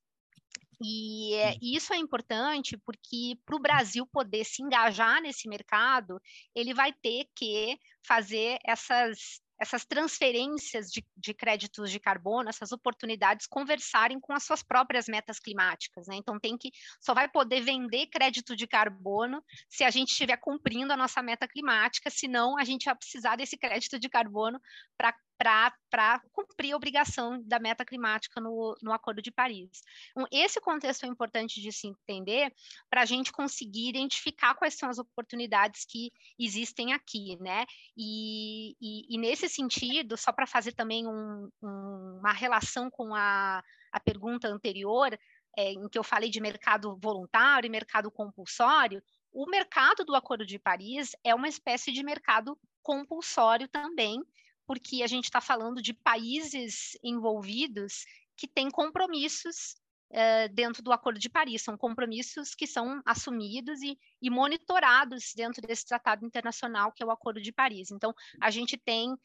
E, 0.83 1.35
é, 1.35 1.57
e, 1.61 1.77
isso 1.77 1.95
é 1.95 1.97
importante 1.97 2.77
porque 2.79 3.39
para 3.45 3.57
o 3.57 3.61
Brasil 3.61 4.07
poder 4.07 4.45
se 4.45 4.63
engajar 4.63 5.23
nesse 5.23 5.49
mercado, 5.49 6.21
ele 6.55 6.75
vai 6.75 6.93
ter 6.93 7.27
que 7.35 7.79
fazer 8.07 8.59
essas 8.65 9.41
essas 9.59 9.85
transferências 9.85 10.91
de, 10.91 11.05
de, 11.17 11.33
créditos 11.35 11.91
de 11.91 11.99
carbono, 11.99 12.49
essas 12.49 12.73
oportunidades, 12.73 13.47
conversarem 13.47 14.21
com 14.21 14.33
as 14.33 14.45
suas 14.45 14.63
próprias 14.63 15.07
metas 15.07 15.39
climáticas. 15.39 16.07
Né? 16.07 16.17
Então, 16.17 16.39
tem 16.39 16.57
que 16.57 16.71
só 17.01 17.15
vai 17.15 17.29
poder 17.29 17.61
vender 17.63 18.07
crédito 18.07 18.55
de 18.55 18.67
carbono 18.67 19.43
se 19.69 19.85
a 19.85 19.91
gente 19.91 20.11
estiver 20.11 20.37
cumprindo 20.37 20.93
a 20.93 20.97
nossa 20.97 21.23
meta 21.23 21.49
climática, 21.49 22.11
senão 22.11 22.59
a 22.59 22.65
gente 22.65 22.85
vai 22.85 22.95
precisar 22.95 23.37
desse 23.37 23.57
crédito 23.57 23.99
de 23.99 24.09
carbono 24.09 24.61
para 24.97 25.15
para 25.39 26.21
cumprir 26.57 26.73
a 26.73 26.77
obrigação 26.77 27.43
da 27.45 27.59
meta 27.59 27.85
climática 27.85 28.41
no, 28.41 28.75
no 28.83 28.93
Acordo 28.93 29.21
de 29.21 29.31
Paris. 29.31 29.83
Então, 30.11 30.27
esse 30.33 30.59
contexto 30.61 31.05
é 31.05 31.07
importante 31.07 31.61
de 31.61 31.71
se 31.71 31.87
entender 31.87 32.53
para 32.89 33.03
a 33.03 33.05
gente 33.05 33.31
conseguir 33.31 33.91
identificar 33.91 34.55
quais 34.55 34.75
são 34.75 34.89
as 34.89 34.99
oportunidades 34.99 35.85
que 35.85 36.11
existem 36.39 36.95
aqui, 36.95 37.37
né? 37.41 37.67
E, 37.97 38.75
e, 38.81 39.15
e 39.15 39.19
nesse 39.19 39.49
sentido, 39.49 40.17
só 40.17 40.33
para 40.33 40.47
fazer 40.47 40.73
também 40.73 41.07
um, 41.07 41.51
um, 41.63 42.19
uma 42.21 42.33
relação 42.33 42.91
com 42.91 43.15
a, 43.15 43.63
a 43.93 44.01
pergunta 44.01 44.49
anterior, 44.49 45.17
é, 45.59 45.73
em 45.73 45.89
que 45.89 45.99
eu 45.99 46.05
falei 46.05 46.31
de 46.31 46.41
mercado 46.41 46.97
voluntário 46.97 47.67
e 47.67 47.71
mercado 47.71 48.11
compulsório, 48.11 49.03
o 49.31 49.45
mercado 49.47 50.05
do 50.05 50.15
Acordo 50.15 50.47
de 50.47 50.59
Paris 50.59 51.11
é 51.23 51.35
uma 51.35 51.49
espécie 51.49 51.93
de 51.93 52.03
mercado 52.03 52.59
compulsório 52.83 53.69
também, 53.69 54.23
porque 54.67 55.03
a 55.03 55.07
gente 55.07 55.25
está 55.25 55.41
falando 55.41 55.81
de 55.81 55.95
países 55.95 56.99
envolvidos 57.03 58.05
que 58.37 58.47
têm 58.47 58.71
compromissos 58.71 59.77
uh, 60.11 60.53
dentro 60.53 60.83
do 60.83 60.93
Acordo 60.93 61.19
de 61.19 61.29
Paris, 61.29 61.63
são 61.63 61.77
compromissos 61.77 62.55
que 62.55 62.67
são 62.67 63.01
assumidos 63.05 63.81
e, 63.83 63.99
e, 64.21 64.31
monitorados 64.31 65.33
dentro 65.35 65.67
desse 65.67 65.87
tratado 65.87 66.25
internacional 66.25 66.93
que 66.93 67.03
é 67.03 67.07
o 67.07 67.11
Acordo 67.11 67.41
de 67.41 67.53
Paris. 67.53 67.91
Então, 67.91 68.15
a 68.41 68.51
gente 68.51 68.77
tem 68.77 69.13
uh, 69.13 69.19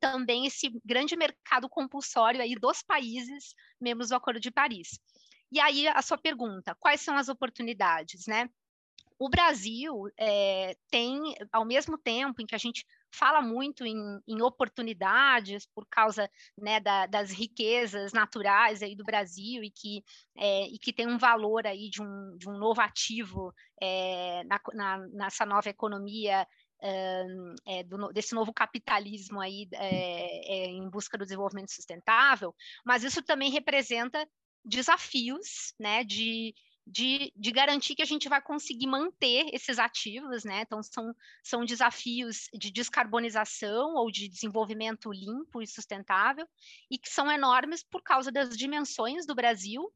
também 0.00 0.46
esse 0.46 0.70
grande 0.84 1.16
mercado 1.16 1.68
compulsório 1.68 2.40
aí 2.40 2.54
dos 2.54 2.82
países 2.82 3.54
membros 3.80 4.08
do 4.08 4.16
Acordo 4.16 4.40
de 4.40 4.50
Paris. 4.50 4.98
E 5.52 5.58
aí, 5.58 5.88
a 5.88 6.02
sua 6.02 6.16
pergunta, 6.16 6.76
quais 6.78 7.00
são 7.00 7.16
as 7.16 7.28
oportunidades, 7.28 8.26
né? 8.26 8.48
O 9.18 9.28
Brasil 9.28 10.04
é, 10.16 10.74
tem, 10.90 11.34
ao 11.52 11.64
mesmo 11.64 11.98
tempo 11.98 12.40
em 12.40 12.46
que 12.46 12.54
a 12.54 12.58
gente 12.58 12.86
fala 13.12 13.40
muito 13.40 13.84
em, 13.84 13.96
em 14.26 14.42
oportunidades 14.42 15.66
por 15.66 15.86
causa 15.86 16.30
né, 16.56 16.80
da, 16.80 17.06
das 17.06 17.30
riquezas 17.30 18.12
naturais 18.12 18.82
aí 18.82 18.94
do 18.94 19.04
Brasil 19.04 19.62
e 19.62 19.70
que, 19.70 20.02
é, 20.36 20.66
e 20.68 20.78
que 20.78 20.92
tem 20.92 21.06
um 21.06 21.18
valor 21.18 21.66
aí 21.66 21.90
de 21.90 22.02
um, 22.02 22.36
de 22.36 22.48
um 22.48 22.56
novo 22.56 22.80
ativo 22.80 23.52
é, 23.80 24.42
na, 24.44 24.60
na, 24.74 24.98
nessa 25.08 25.44
nova 25.44 25.68
economia 25.68 26.46
é, 26.82 27.82
do, 27.84 28.12
desse 28.12 28.34
novo 28.34 28.52
capitalismo 28.52 29.40
aí 29.40 29.68
é, 29.74 30.54
é, 30.54 30.66
em 30.66 30.88
busca 30.88 31.18
do 31.18 31.24
desenvolvimento 31.24 31.72
sustentável, 31.72 32.54
mas 32.84 33.04
isso 33.04 33.22
também 33.22 33.50
representa 33.50 34.26
desafios, 34.64 35.74
né, 35.78 36.04
de, 36.04 36.54
de, 36.86 37.32
de, 37.36 37.52
garantir 37.52 37.94
que 37.94 38.02
a 38.02 38.06
gente 38.06 38.28
vai 38.28 38.40
conseguir 38.40 38.86
manter 38.86 39.46
esses 39.52 39.78
ativos, 39.78 40.44
né? 40.44 40.62
Então, 40.62 40.82
são, 40.82 41.14
são 41.42 41.64
desafios 41.64 42.48
de 42.52 42.70
descarbonização 42.70 43.94
ou 43.94 44.10
de 44.10 44.28
desenvolvimento 44.28 45.12
limpo 45.12 45.62
e 45.62 45.66
sustentável, 45.66 46.46
e 46.90 46.98
que 46.98 47.08
são 47.08 47.30
enormes 47.30 47.82
por 47.82 48.02
causa 48.02 48.32
das 48.32 48.56
dimensões 48.56 49.26
do 49.26 49.34
Brasil 49.34 49.92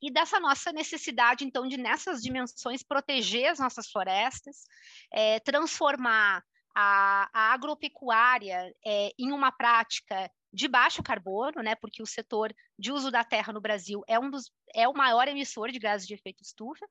e 0.00 0.10
dessa 0.10 0.40
nossa 0.40 0.72
necessidade, 0.72 1.44
então, 1.44 1.66
de 1.66 1.76
nessas 1.76 2.22
dimensões 2.22 2.82
proteger 2.82 3.50
as 3.50 3.58
nossas 3.58 3.90
florestas, 3.90 4.64
é, 5.10 5.40
transformar 5.40 6.44
a, 6.74 7.28
a 7.32 7.52
agropecuária 7.52 8.74
é, 8.84 9.12
em 9.18 9.32
uma 9.32 9.52
prática 9.52 10.30
de 10.52 10.68
baixo 10.68 11.02
carbono, 11.02 11.62
né, 11.62 11.74
porque 11.74 12.02
o 12.02 12.06
setor 12.06 12.54
de 12.78 12.92
uso 12.92 13.10
da 13.10 13.24
terra 13.24 13.52
no 13.52 13.60
Brasil 13.60 14.02
é 14.06 14.18
um 14.18 14.30
dos 14.30 14.50
é 14.74 14.88
o 14.88 14.94
maior 14.94 15.28
emissor 15.28 15.70
de 15.70 15.78
gases 15.78 16.06
de 16.06 16.14
efeito 16.14 16.42
estufa, 16.42 16.86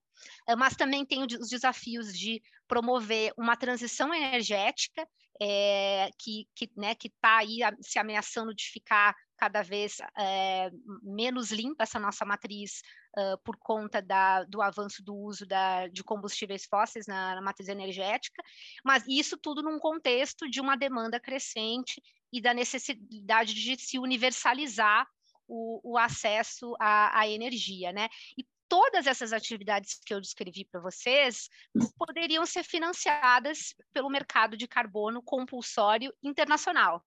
eh, 0.47 0.55
mas 0.55 0.75
também 0.75 1.05
tem 1.05 1.23
os 1.23 1.49
desafios 1.49 2.17
de 2.17 2.41
promover 2.67 3.33
uma 3.37 3.55
transição 3.55 4.13
energética 4.13 5.07
é, 5.41 6.09
que 6.19 6.47
que 6.55 6.71
né, 6.77 6.93
que 6.93 7.07
está 7.07 7.37
aí 7.37 7.59
se 7.81 7.97
ameaçando 7.97 8.53
de 8.53 8.65
ficar 8.65 9.15
cada 9.37 9.63
vez 9.63 9.97
é, 10.15 10.69
menos 11.01 11.51
limpa 11.51 11.83
essa 11.83 11.99
nossa 11.99 12.23
matriz 12.23 12.83
uh, 13.17 13.41
por 13.43 13.57
conta 13.57 13.99
da, 13.99 14.43
do 14.43 14.61
avanço 14.61 15.03
do 15.03 15.15
uso 15.15 15.47
da, 15.47 15.87
de 15.87 16.03
combustíveis 16.03 16.65
fósseis 16.65 17.07
na, 17.07 17.33
na 17.33 17.41
matriz 17.41 17.67
energética, 17.67 18.43
mas 18.85 19.03
isso 19.07 19.35
tudo 19.35 19.63
num 19.63 19.79
contexto 19.79 20.47
de 20.47 20.61
uma 20.61 20.77
demanda 20.77 21.19
crescente 21.19 21.99
e 22.31 22.41
da 22.41 22.53
necessidade 22.53 23.53
de 23.53 23.77
se 23.77 23.99
universalizar 23.99 25.07
o, 25.47 25.93
o 25.93 25.97
acesso 25.97 26.75
à, 26.79 27.19
à 27.19 27.27
energia, 27.27 27.91
né? 27.91 28.07
E 28.37 28.45
todas 28.69 29.05
essas 29.05 29.33
atividades 29.33 29.99
que 30.05 30.13
eu 30.13 30.21
descrevi 30.21 30.63
para 30.63 30.79
vocês 30.79 31.49
poderiam 31.97 32.45
ser 32.45 32.63
financiadas 32.63 33.75
pelo 33.91 34.09
mercado 34.09 34.55
de 34.55 34.65
carbono 34.65 35.21
compulsório 35.21 36.13
internacional. 36.23 37.05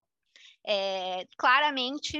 É, 0.66 1.26
claramente 1.38 2.18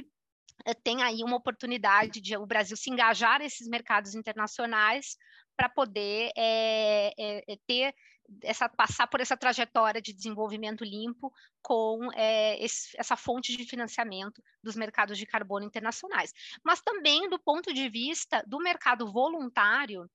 eh, 0.65 0.75
tem 0.75 1.03
aí 1.03 1.23
uma 1.23 1.37
oportunidade 1.37 2.23
de 2.23 2.37
o 2.39 2.47
Brasil 2.47 2.77
se 2.77 2.91
engajar 2.91 3.39
nesses 3.39 3.69
mercados 3.69 4.15
internacionais 4.15 5.17
para 5.55 5.69
poder 5.69 6.31
é, 6.37 7.13
é, 7.19 7.59
ter 7.67 7.95
essa, 8.43 8.69
passar 8.69 9.07
por 9.07 9.21
essa 9.21 9.37
trajetória 9.37 10.01
de 10.01 10.13
desenvolvimento 10.13 10.85
limpo 10.85 11.33
com 11.63 12.11
é, 12.15 12.63
esse, 12.63 12.97
essa 12.99 13.17
fonte 13.17 13.57
de 13.57 13.65
financiamento 13.65 14.43
dos 14.63 14.77
mercados 14.77 15.19
de 15.19 15.27
carbono 15.27 15.67
internacionais. 15.67 16.33
Mas 16.65 16.81
também 16.81 17.29
do 17.29 17.39
ponto 17.39 17.73
de 17.73 17.89
vista 17.89 18.43
do 18.47 18.59
mercado 18.59 19.11
voluntário, 19.13 20.09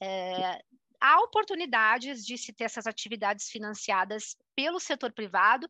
é, 0.00 0.62
há 1.00 1.20
oportunidades 1.22 2.24
de 2.24 2.36
se 2.36 2.52
ter 2.52 2.64
essas 2.64 2.86
atividades 2.86 3.48
financiadas 3.48 4.36
pelo 4.54 4.80
setor 4.80 5.12
privado, 5.12 5.68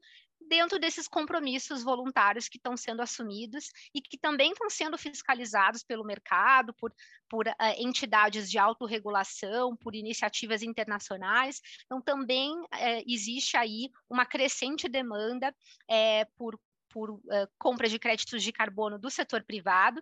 dentro 0.49 0.79
desses 0.79 1.09
compromissos 1.09 1.83
voluntários 1.83 2.49
que 2.49 2.57
estão 2.57 2.76
sendo 2.76 3.03
assumidos 3.03 3.71
e 3.95 4.00
que 4.00 4.19
também 4.19 4.53
estão 4.53 4.71
sendo 4.71 4.97
fiscalizados 4.97 5.83
pelo 5.83 6.05
mercado, 6.05 6.73
por, 6.75 6.93
por 7.29 7.47
uh, 7.47 7.53
entidades 7.79 8.50
de 8.50 8.59
autorregulação, 8.59 9.76
por 9.76 9.95
iniciativas 9.95 10.62
internacionais. 10.62 11.61
Então, 11.85 12.00
também 12.00 12.53
uh, 12.53 13.05
existe 13.07 13.57
aí 13.57 13.91
uma 14.09 14.25
crescente 14.25 14.88
demanda 14.88 15.55
uh, 15.91 16.33
por, 16.37 16.59
por 16.91 17.21
compra 17.59 17.88
de 17.88 17.99
créditos 17.99 18.43
de 18.43 18.53
carbono 18.53 18.99
do 18.99 19.11
setor 19.11 19.45
privado, 19.45 20.00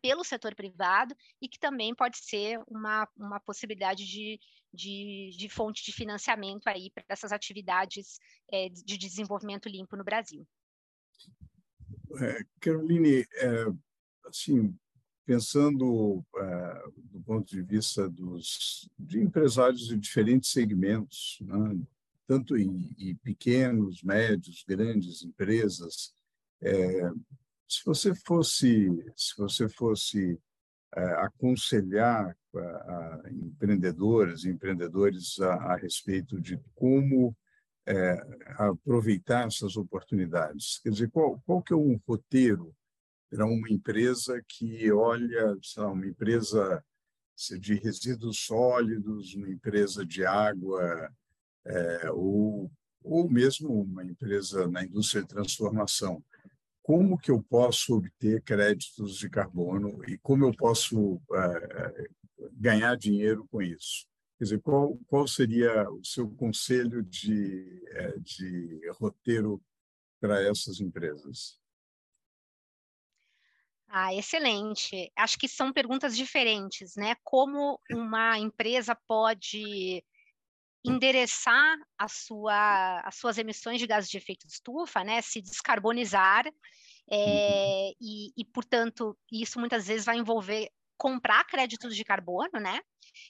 pelo 0.00 0.24
setor 0.24 0.54
privado 0.54 1.14
e 1.40 1.48
que 1.48 1.58
também 1.58 1.94
pode 1.94 2.18
ser 2.18 2.60
uma, 2.68 3.08
uma 3.16 3.40
possibilidade 3.40 4.06
de, 4.06 4.38
de, 4.72 5.30
de 5.36 5.48
fonte 5.48 5.84
de 5.84 5.92
financiamento 5.92 6.66
aí 6.68 6.90
para 6.90 7.04
essas 7.08 7.32
atividades 7.32 8.18
é, 8.50 8.68
de 8.68 8.96
desenvolvimento 8.96 9.68
limpo 9.68 9.96
no 9.96 10.04
Brasil. 10.04 10.46
É, 12.20 12.44
Caroline, 12.60 13.26
é, 13.36 13.66
assim, 14.26 14.76
pensando 15.24 16.24
é, 16.36 16.82
do 16.96 17.20
ponto 17.20 17.48
de 17.48 17.62
vista 17.62 18.08
dos 18.08 18.88
de 18.98 19.20
empresários 19.20 19.86
de 19.86 19.96
diferentes 19.96 20.50
segmentos, 20.50 21.38
né, 21.40 21.78
tanto 22.26 22.56
em, 22.56 22.94
em, 22.98 23.14
pequenos, 23.16 24.02
médios, 24.02 24.64
grandes 24.66 25.22
empresas, 25.22 26.14
é, 26.60 27.10
se 27.72 27.82
você 27.86 28.14
fosse 28.14 28.88
se 29.16 29.34
você 29.38 29.66
fosse 29.68 30.38
é, 30.94 31.04
aconselhar 31.24 32.36
a 32.54 33.22
empreendedoras 33.30 34.44
e 34.44 34.50
empreendedores 34.50 35.40
a, 35.40 35.54
a, 35.54 35.76
respeito 35.76 36.38
de 36.38 36.60
como 36.74 37.34
é, 37.86 38.18
aproveitar 38.58 39.46
essas 39.46 39.74
oportunidades. 39.78 40.78
Quer 40.82 40.90
dizer, 40.90 41.10
qual, 41.10 41.40
qual 41.46 41.62
que 41.62 41.72
é 41.72 41.76
um 41.76 41.98
roteiro 42.06 42.76
para 43.30 43.46
uma 43.46 43.70
empresa 43.70 44.44
que 44.46 44.92
olha, 44.92 45.56
sei 45.62 45.82
lá, 45.82 45.90
uma 45.90 46.06
empresa 46.06 46.84
de 47.58 47.74
resíduos 47.76 48.40
sólidos, 48.40 49.34
uma 49.34 49.48
empresa 49.48 50.04
de 50.04 50.26
água, 50.26 51.10
é, 51.64 52.10
ou, 52.10 52.70
ou 53.02 53.30
mesmo 53.30 53.80
uma 53.80 54.04
empresa 54.04 54.68
na 54.68 54.84
indústria 54.84 55.22
de 55.22 55.28
transformação 55.28 56.22
como 56.82 57.18
que 57.18 57.30
eu 57.30 57.42
posso 57.42 57.96
obter 57.96 58.42
créditos 58.42 59.16
de 59.18 59.30
carbono 59.30 60.02
e 60.08 60.18
como 60.18 60.44
eu 60.44 60.54
posso 60.54 61.14
uh, 61.14 62.50
ganhar 62.52 62.96
dinheiro 62.96 63.46
com 63.50 63.62
isso. 63.62 64.06
Quer 64.36 64.44
dizer, 64.44 64.60
qual, 64.60 64.98
qual 65.06 65.28
seria 65.28 65.88
o 65.88 66.04
seu 66.04 66.28
conselho 66.30 67.02
de, 67.02 67.84
uh, 67.92 68.20
de 68.20 68.80
roteiro 68.98 69.62
para 70.20 70.42
essas 70.42 70.80
empresas? 70.80 71.60
Ah, 73.94 74.14
excelente. 74.14 75.12
Acho 75.14 75.38
que 75.38 75.46
são 75.46 75.70
perguntas 75.70 76.16
diferentes, 76.16 76.96
né? 76.96 77.14
Como 77.22 77.78
uma 77.90 78.38
empresa 78.38 78.96
pode 79.06 80.02
endereçar 80.84 81.76
a 81.98 82.08
sua, 82.08 83.00
as 83.00 83.16
suas 83.16 83.38
emissões 83.38 83.78
de 83.78 83.86
gases 83.86 84.10
de 84.10 84.16
efeito 84.16 84.46
estufa, 84.46 85.04
né, 85.04 85.20
se 85.22 85.40
descarbonizar, 85.40 86.44
é, 87.10 87.90
e, 88.00 88.32
e, 88.36 88.44
portanto, 88.44 89.16
isso 89.30 89.58
muitas 89.58 89.86
vezes 89.86 90.04
vai 90.04 90.16
envolver 90.16 90.70
comprar 91.02 91.44
créditos 91.48 91.96
de 91.96 92.04
carbono, 92.04 92.60
né? 92.60 92.78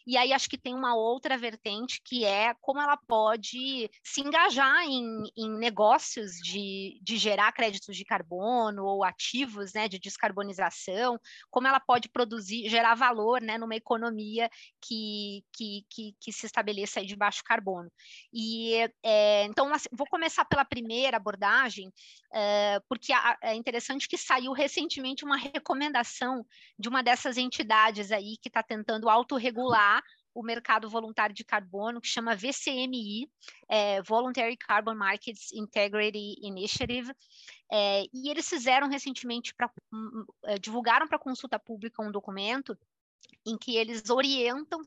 E 0.07 0.19
aí 0.19 0.31
acho 0.31 0.49
que 0.49 0.59
tem 0.59 0.75
uma 0.75 0.95
outra 0.95 1.39
vertente 1.39 2.03
que 2.05 2.23
é 2.23 2.55
como 2.61 2.81
ela 2.81 2.99
pode 3.09 3.91
se 4.05 4.21
engajar 4.21 4.85
em, 4.85 5.23
em 5.35 5.59
negócios 5.59 6.33
de, 6.33 7.01
de 7.03 7.17
gerar 7.17 7.51
créditos 7.53 7.97
de 7.97 8.05
carbono 8.05 8.85
ou 8.85 9.03
ativos 9.03 9.73
né, 9.73 9.89
de 9.89 9.99
descarbonização, 9.99 11.19
como 11.51 11.67
ela 11.67 11.81
pode 11.81 12.11
produzir, 12.11 12.69
gerar 12.69 12.95
valor 12.95 13.41
né, 13.41 13.57
numa 13.57 13.75
economia 13.75 14.51
que, 14.81 15.43
que, 15.51 15.87
que, 15.89 16.15
que 16.21 16.33
se 16.33 16.45
estabeleça 16.45 17.03
de 17.03 17.17
baixo 17.17 17.43
carbono. 17.43 17.91
E 18.33 18.75
é, 19.03 19.45
então 19.45 19.73
assim, 19.73 19.89
vou 19.93 20.07
começar 20.09 20.45
pela 20.45 20.65
primeira 20.65 21.17
abordagem, 21.17 21.91
é, 22.35 22.81
porque 22.87 23.13
é 23.43 23.55
interessante 23.55 24.07
que 24.07 24.19
saiu 24.19 24.53
recentemente 24.53 25.25
uma 25.25 25.39
recomendação 25.39 26.45
de 26.79 26.89
uma 26.89 27.03
dessas 27.03 27.39
entidades 27.39 27.62
aí 28.11 28.37
que 28.39 28.49
está 28.49 28.63
tentando 28.63 29.09
autorregular 29.09 30.03
o 30.35 30.43
mercado 30.43 30.89
voluntário 30.89 31.35
de 31.35 31.45
carbono, 31.45 32.01
que 32.01 32.09
chama 32.09 32.35
VCMI, 32.35 33.31
é, 33.69 34.03
Voluntary 34.03 34.57
Carbon 34.57 34.95
Markets 34.95 35.53
Integrity 35.53 36.37
Initiative, 36.41 37.13
é, 37.71 38.05
e 38.13 38.31
eles 38.31 38.49
fizeram 38.49 38.89
recentemente, 38.89 39.55
pra, 39.55 39.71
um, 39.93 40.25
é, 40.45 40.59
divulgaram 40.59 41.07
para 41.07 41.19
consulta 41.19 41.59
pública 41.59 42.03
um 42.03 42.11
documento 42.11 42.79
em 43.45 43.59
que 43.59 43.77
eles 43.77 44.09
orientam 44.09 44.81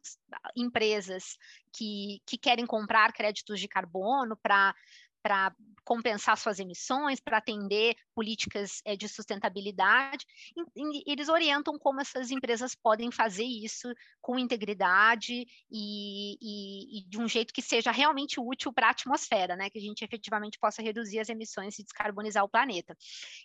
empresas 0.56 1.38
que, 1.74 2.22
que 2.26 2.38
querem 2.38 2.66
comprar 2.66 3.12
créditos 3.14 3.60
de 3.60 3.68
carbono 3.68 4.36
para 4.38 4.74
para 5.26 5.52
compensar 5.84 6.38
suas 6.38 6.60
emissões, 6.60 7.20
para 7.20 7.38
atender 7.38 7.96
políticas 8.14 8.80
é, 8.86 8.96
de 8.96 9.08
sustentabilidade. 9.10 10.24
E, 10.56 11.00
e 11.00 11.12
eles 11.12 11.30
orientam 11.30 11.80
como 11.80 12.00
essas 12.00 12.30
empresas 12.30 12.76
podem 12.76 13.12
fazer 13.12 13.44
isso 13.44 13.92
com 14.22 14.38
integridade 14.38 15.48
e, 15.72 16.38
e, 16.40 17.00
e 17.00 17.04
de 17.08 17.20
um 17.20 17.28
jeito 17.28 17.52
que 17.52 17.62
seja 17.62 17.92
realmente 17.92 18.40
útil 18.40 18.72
para 18.72 18.88
a 18.88 18.92
atmosfera, 18.92 19.56
né? 19.56 19.68
que 19.68 19.80
a 19.80 19.82
gente 19.82 20.04
efetivamente 20.04 20.60
possa 20.60 20.84
reduzir 20.84 21.20
as 21.20 21.30
emissões 21.30 21.80
e 21.80 21.84
descarbonizar 21.84 22.44
o 22.44 22.50
planeta. 22.50 22.96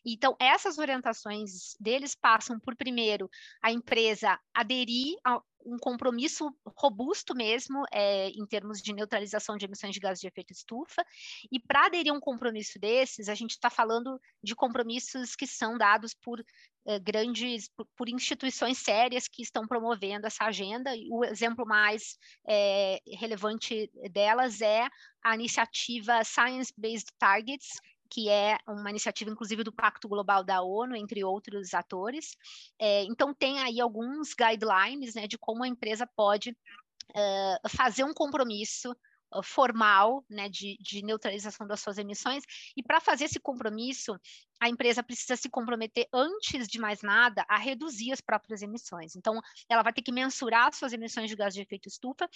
Então, 0.04 0.36
essas 0.38 0.76
orientações 0.76 1.76
deles 1.80 2.14
passam 2.14 2.60
por, 2.60 2.76
primeiro, 2.76 3.30
a 3.62 3.72
empresa 3.72 4.38
aderir 4.54 5.16
a, 5.24 5.40
um 5.64 5.78
compromisso 5.78 6.54
robusto 6.76 7.34
mesmo 7.34 7.84
é, 7.92 8.28
em 8.28 8.46
termos 8.46 8.80
de 8.80 8.92
neutralização 8.92 9.56
de 9.56 9.64
emissões 9.64 9.94
de 9.94 10.00
gases 10.00 10.20
de 10.20 10.26
efeito 10.26 10.52
estufa. 10.52 11.04
E 11.50 11.60
para 11.60 11.86
aderir 11.86 12.12
a 12.12 12.16
um 12.16 12.20
compromisso 12.20 12.78
desses, 12.78 13.28
a 13.28 13.34
gente 13.34 13.52
está 13.52 13.70
falando 13.70 14.20
de 14.42 14.54
compromissos 14.54 15.36
que 15.36 15.46
são 15.46 15.76
dados 15.76 16.14
por 16.14 16.42
é, 16.86 16.98
grandes, 16.98 17.68
por, 17.76 17.86
por, 17.96 18.08
instituições 18.08 18.78
sérias 18.78 19.28
que 19.28 19.42
estão 19.42 19.66
promovendo 19.66 20.26
essa 20.26 20.44
agenda. 20.44 20.90
O 21.10 21.24
exemplo 21.24 21.66
mais 21.66 22.18
é, 22.48 23.00
relevante 23.18 23.90
delas 24.10 24.60
é 24.60 24.88
a 25.22 25.34
iniciativa 25.34 26.24
Science 26.24 26.72
Based 26.76 27.12
Targets, 27.18 27.68
que 28.10 28.28
é 28.28 28.58
uma 28.66 28.90
iniciativa, 28.90 29.30
inclusive, 29.30 29.62
do 29.62 29.72
Pacto 29.72 30.08
Global 30.08 30.42
da 30.42 30.62
ONU, 30.62 30.96
entre 30.96 31.22
outros 31.22 31.72
atores. 31.72 32.36
É, 32.78 33.04
então, 33.04 33.32
tem 33.32 33.60
aí 33.60 33.80
alguns 33.80 34.34
guidelines 34.34 35.14
né, 35.14 35.26
de 35.26 35.38
como 35.38 35.62
a 35.62 35.68
empresa 35.68 36.06
pode 36.16 36.50
uh, 36.50 37.68
fazer 37.68 38.04
um 38.04 38.12
compromisso 38.12 38.94
formal 39.44 40.24
né, 40.28 40.48
de, 40.48 40.76
de, 40.80 41.02
neutralização 41.02 41.66
das 41.66 41.80
suas 41.80 41.98
emissões. 41.98 42.42
E 42.76 42.82
para 42.82 43.00
fazer 43.00 43.26
esse 43.26 43.38
compromisso, 43.38 44.18
a 44.60 44.68
empresa 44.68 45.02
precisa 45.02 45.36
se 45.36 45.48
comprometer, 45.48 46.08
antes 46.12 46.66
de 46.66 46.80
mais 46.80 47.00
nada, 47.02 47.44
a 47.48 47.56
reduzir 47.56 48.10
as 48.10 48.20
próprias 48.20 48.60
emissões. 48.60 49.14
Então, 49.14 49.40
ela 49.68 49.82
vai 49.82 49.92
ter 49.92 50.02
que 50.02 50.10
mensurar 50.10 50.74
suas 50.74 50.92
emissões 50.92 51.30
de 51.30 51.36
gás 51.36 51.54
de 51.54 51.60
efeito 51.60 51.88
estufa, 51.88 52.28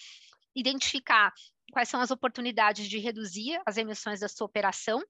identificar 0.55 1.33
quais 1.73 1.89
são 1.89 2.01
as 2.01 2.13
oportunidades 2.13 2.89
de 2.89 2.99
reduzir 2.99 3.61
as 3.67 3.77
emissões 3.77 4.21
da 4.21 4.29
sua 4.29 4.47
operação, 4.47 5.03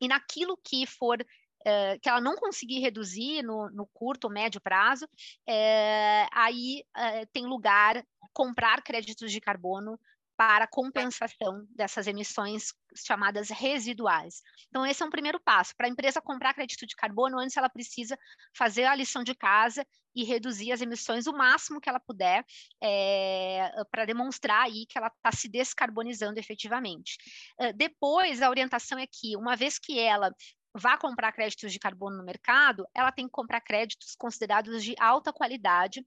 e 0.00 0.08
naquilo 0.08 0.58
que 0.62 0.86
for 0.86 1.24
é, 1.64 1.98
que 1.98 2.08
ela 2.08 2.20
não 2.20 2.36
conseguir 2.36 2.78
reduzir 2.78 3.42
no, 3.42 3.68
no 3.70 3.86
curto 3.86 4.26
ou 4.26 4.30
médio 4.30 4.60
prazo, 4.60 5.08
é, 5.46 6.26
aí 6.32 6.84
é, 6.96 7.26
tem 7.26 7.44
lugar 7.44 8.04
comprar 8.32 8.82
créditos 8.82 9.32
de 9.32 9.40
carbono 9.40 9.98
para 10.36 10.66
compensação 10.66 11.66
dessas 11.70 12.06
emissões 12.06 12.74
chamadas 12.94 13.48
residuais. 13.48 14.42
Então, 14.68 14.86
esse 14.86 15.02
é 15.02 15.06
um 15.06 15.10
primeiro 15.10 15.40
passo. 15.40 15.74
Para 15.76 15.86
a 15.86 15.90
empresa 15.90 16.20
comprar 16.20 16.54
crédito 16.54 16.86
de 16.86 16.94
carbono, 16.94 17.38
antes 17.38 17.56
ela 17.56 17.68
precisa 17.68 18.18
fazer 18.56 18.84
a 18.84 18.94
lição 18.94 19.24
de 19.24 19.34
casa 19.34 19.86
e 20.14 20.24
reduzir 20.24 20.72
as 20.72 20.80
emissões 20.80 21.26
o 21.26 21.32
máximo 21.32 21.80
que 21.80 21.88
ela 21.88 22.00
puder 22.00 22.44
é, 22.82 23.70
para 23.90 24.04
demonstrar 24.04 24.64
aí 24.64 24.86
que 24.86 24.96
ela 24.96 25.08
está 25.08 25.32
se 25.32 25.48
descarbonizando 25.48 26.38
efetivamente. 26.38 27.18
Uh, 27.60 27.72
depois, 27.74 28.40
a 28.40 28.50
orientação 28.50 28.98
é 28.98 29.06
que, 29.06 29.36
uma 29.36 29.56
vez 29.56 29.78
que 29.78 29.98
ela 29.98 30.30
vá 30.74 30.98
comprar 30.98 31.32
créditos 31.32 31.72
de 31.72 31.78
carbono 31.78 32.16
no 32.18 32.24
mercado, 32.24 32.86
ela 32.94 33.12
tem 33.12 33.26
que 33.26 33.32
comprar 33.32 33.60
créditos 33.60 34.14
considerados 34.16 34.82
de 34.82 34.94
alta 34.98 35.32
qualidade, 35.32 36.04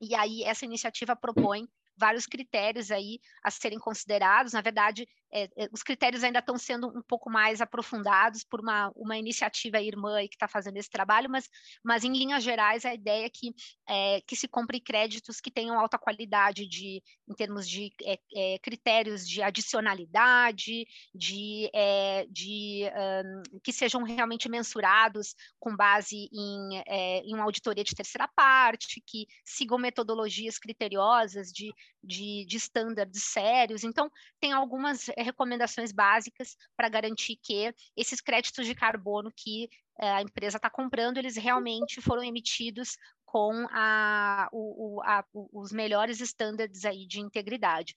e 0.00 0.14
aí 0.14 0.42
essa 0.42 0.64
iniciativa 0.64 1.16
propõe 1.16 1.66
vários 1.96 2.26
critérios 2.26 2.90
aí 2.90 3.18
a 3.42 3.50
serem 3.50 3.78
considerados. 3.78 4.52
Na 4.52 4.60
verdade, 4.60 5.06
é, 5.36 5.50
é, 5.54 5.68
os 5.70 5.82
critérios 5.82 6.24
ainda 6.24 6.38
estão 6.38 6.56
sendo 6.56 6.88
um 6.88 7.02
pouco 7.02 7.28
mais 7.28 7.60
aprofundados 7.60 8.42
por 8.42 8.60
uma, 8.60 8.90
uma 8.96 9.18
iniciativa 9.18 9.82
irmã 9.82 10.16
que 10.26 10.34
está 10.34 10.48
fazendo 10.48 10.78
esse 10.78 10.88
trabalho, 10.88 11.28
mas, 11.28 11.50
mas 11.84 12.04
em 12.04 12.12
linhas 12.12 12.42
gerais 12.42 12.86
a 12.86 12.94
ideia 12.94 13.26
é 13.26 13.28
que, 13.28 13.54
é, 13.86 14.22
que 14.26 14.34
se 14.34 14.48
compre 14.48 14.80
créditos 14.80 15.38
que 15.38 15.50
tenham 15.50 15.78
alta 15.78 15.98
qualidade 15.98 16.66
de, 16.66 17.02
em 17.28 17.34
termos 17.34 17.68
de 17.68 17.92
é, 18.02 18.18
é 18.34 18.58
critérios 18.60 19.28
de 19.28 19.42
adicionalidade, 19.42 20.86
de, 21.14 21.70
é, 21.74 22.26
de 22.30 22.84
um, 23.24 23.60
que 23.62 23.72
sejam 23.74 24.02
realmente 24.04 24.48
mensurados 24.48 25.34
com 25.60 25.76
base 25.76 26.30
em, 26.32 26.82
em 27.24 27.34
uma 27.34 27.44
auditoria 27.44 27.84
de 27.84 27.94
terceira 27.94 28.26
parte, 28.28 29.02
que 29.06 29.26
sigam 29.44 29.76
metodologias 29.76 30.58
criteriosas 30.58 31.52
de, 31.52 31.70
de, 32.02 32.46
de 32.46 32.56
estándares 32.56 33.22
sérios. 33.22 33.84
Então, 33.84 34.10
tem 34.40 34.52
algumas 34.52 35.08
recomendações 35.26 35.92
básicas 35.92 36.56
para 36.76 36.88
garantir 36.88 37.36
que 37.42 37.74
esses 37.96 38.20
créditos 38.20 38.66
de 38.66 38.74
carbono 38.74 39.30
que 39.36 39.68
eh, 40.00 40.08
a 40.08 40.22
empresa 40.22 40.56
está 40.56 40.70
comprando, 40.70 41.18
eles 41.18 41.36
realmente 41.36 42.00
foram 42.00 42.22
emitidos 42.22 42.96
com 43.24 43.66
a, 43.70 44.48
o, 44.52 45.02
a, 45.04 45.24
os 45.52 45.72
melhores 45.72 46.20
estándares 46.20 46.84
aí 46.84 47.06
de 47.06 47.20
integridade. 47.20 47.94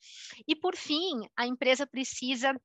E, 0.47 0.55
por 0.55 0.75
fim, 0.75 1.21
a 1.37 1.45
empresa 1.45 1.85
precisa 1.85 2.59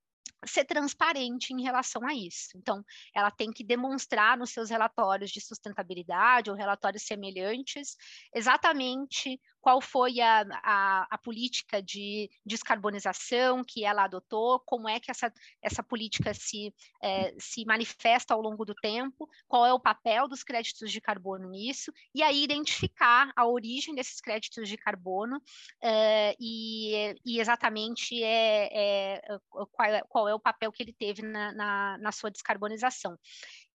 ser 0.47 0.65
transparente 0.65 1.53
em 1.53 1.63
relação 1.63 2.07
a 2.07 2.15
isso. 2.15 2.51
Então, 2.57 2.85
ela 3.15 3.31
tem 3.31 3.53
que 3.53 3.65
demonstrar 3.65 4.37
nos 4.37 4.51
seus 4.51 4.71
relatórios 4.71 5.31
de 5.31 5.41
sustentabilidade 5.41 6.51
ou 6.51 6.57
relatórios 6.57 7.05
semelhantes 7.05 7.97
exatamente 8.35 9.41
qual 9.65 9.81
foi 9.81 10.21
a, 10.21 10.45
a, 10.63 11.07
a, 11.11 11.17
política 11.17 11.83
de 11.83 12.29
descarbonização 12.45 13.65
que 13.67 13.83
ela 13.83 14.05
adotou, 14.05 14.61
como 14.61 14.87
é 14.87 15.01
que 15.01 15.11
essa, 15.11 15.33
essa 15.63 15.83
política 15.83 16.35
se, 16.35 16.71
é, 17.03 17.35
se 17.39 17.65
manifesta 17.65 18.35
ao 18.35 18.43
longo 18.43 18.67
do 18.67 18.75
tempo, 18.75 19.27
qual 19.49 19.65
é 19.65 19.73
o 19.73 19.81
papel 19.81 20.29
dos 20.29 20.45
créditos 20.45 20.93
de 20.93 21.01
carbono 21.01 21.49
nisso, 21.49 21.91
e 22.15 22.23
aí 22.23 22.45
identificar 22.45 23.33
a 23.35 23.47
origem 23.47 23.95
desses 23.95 24.21
créditos 24.21 24.69
de 24.69 24.77
carbono 24.77 25.41
é, 25.83 26.37
e, 26.39 27.15
e, 27.25 27.41
exatamente 27.41 28.23
é, 28.23 29.17
é 29.17 29.39
qual, 29.49 29.89
é, 29.89 30.03
qual, 30.15 30.29
é 30.29 30.35
o 30.35 30.39
papel 30.39 30.71
que 30.71 30.81
ele 30.81 30.93
teve 30.93 31.23
na, 31.23 31.53
na, 31.53 31.99
na 31.99 32.13
sua 32.13 32.31
descarbonização. 32.31 33.19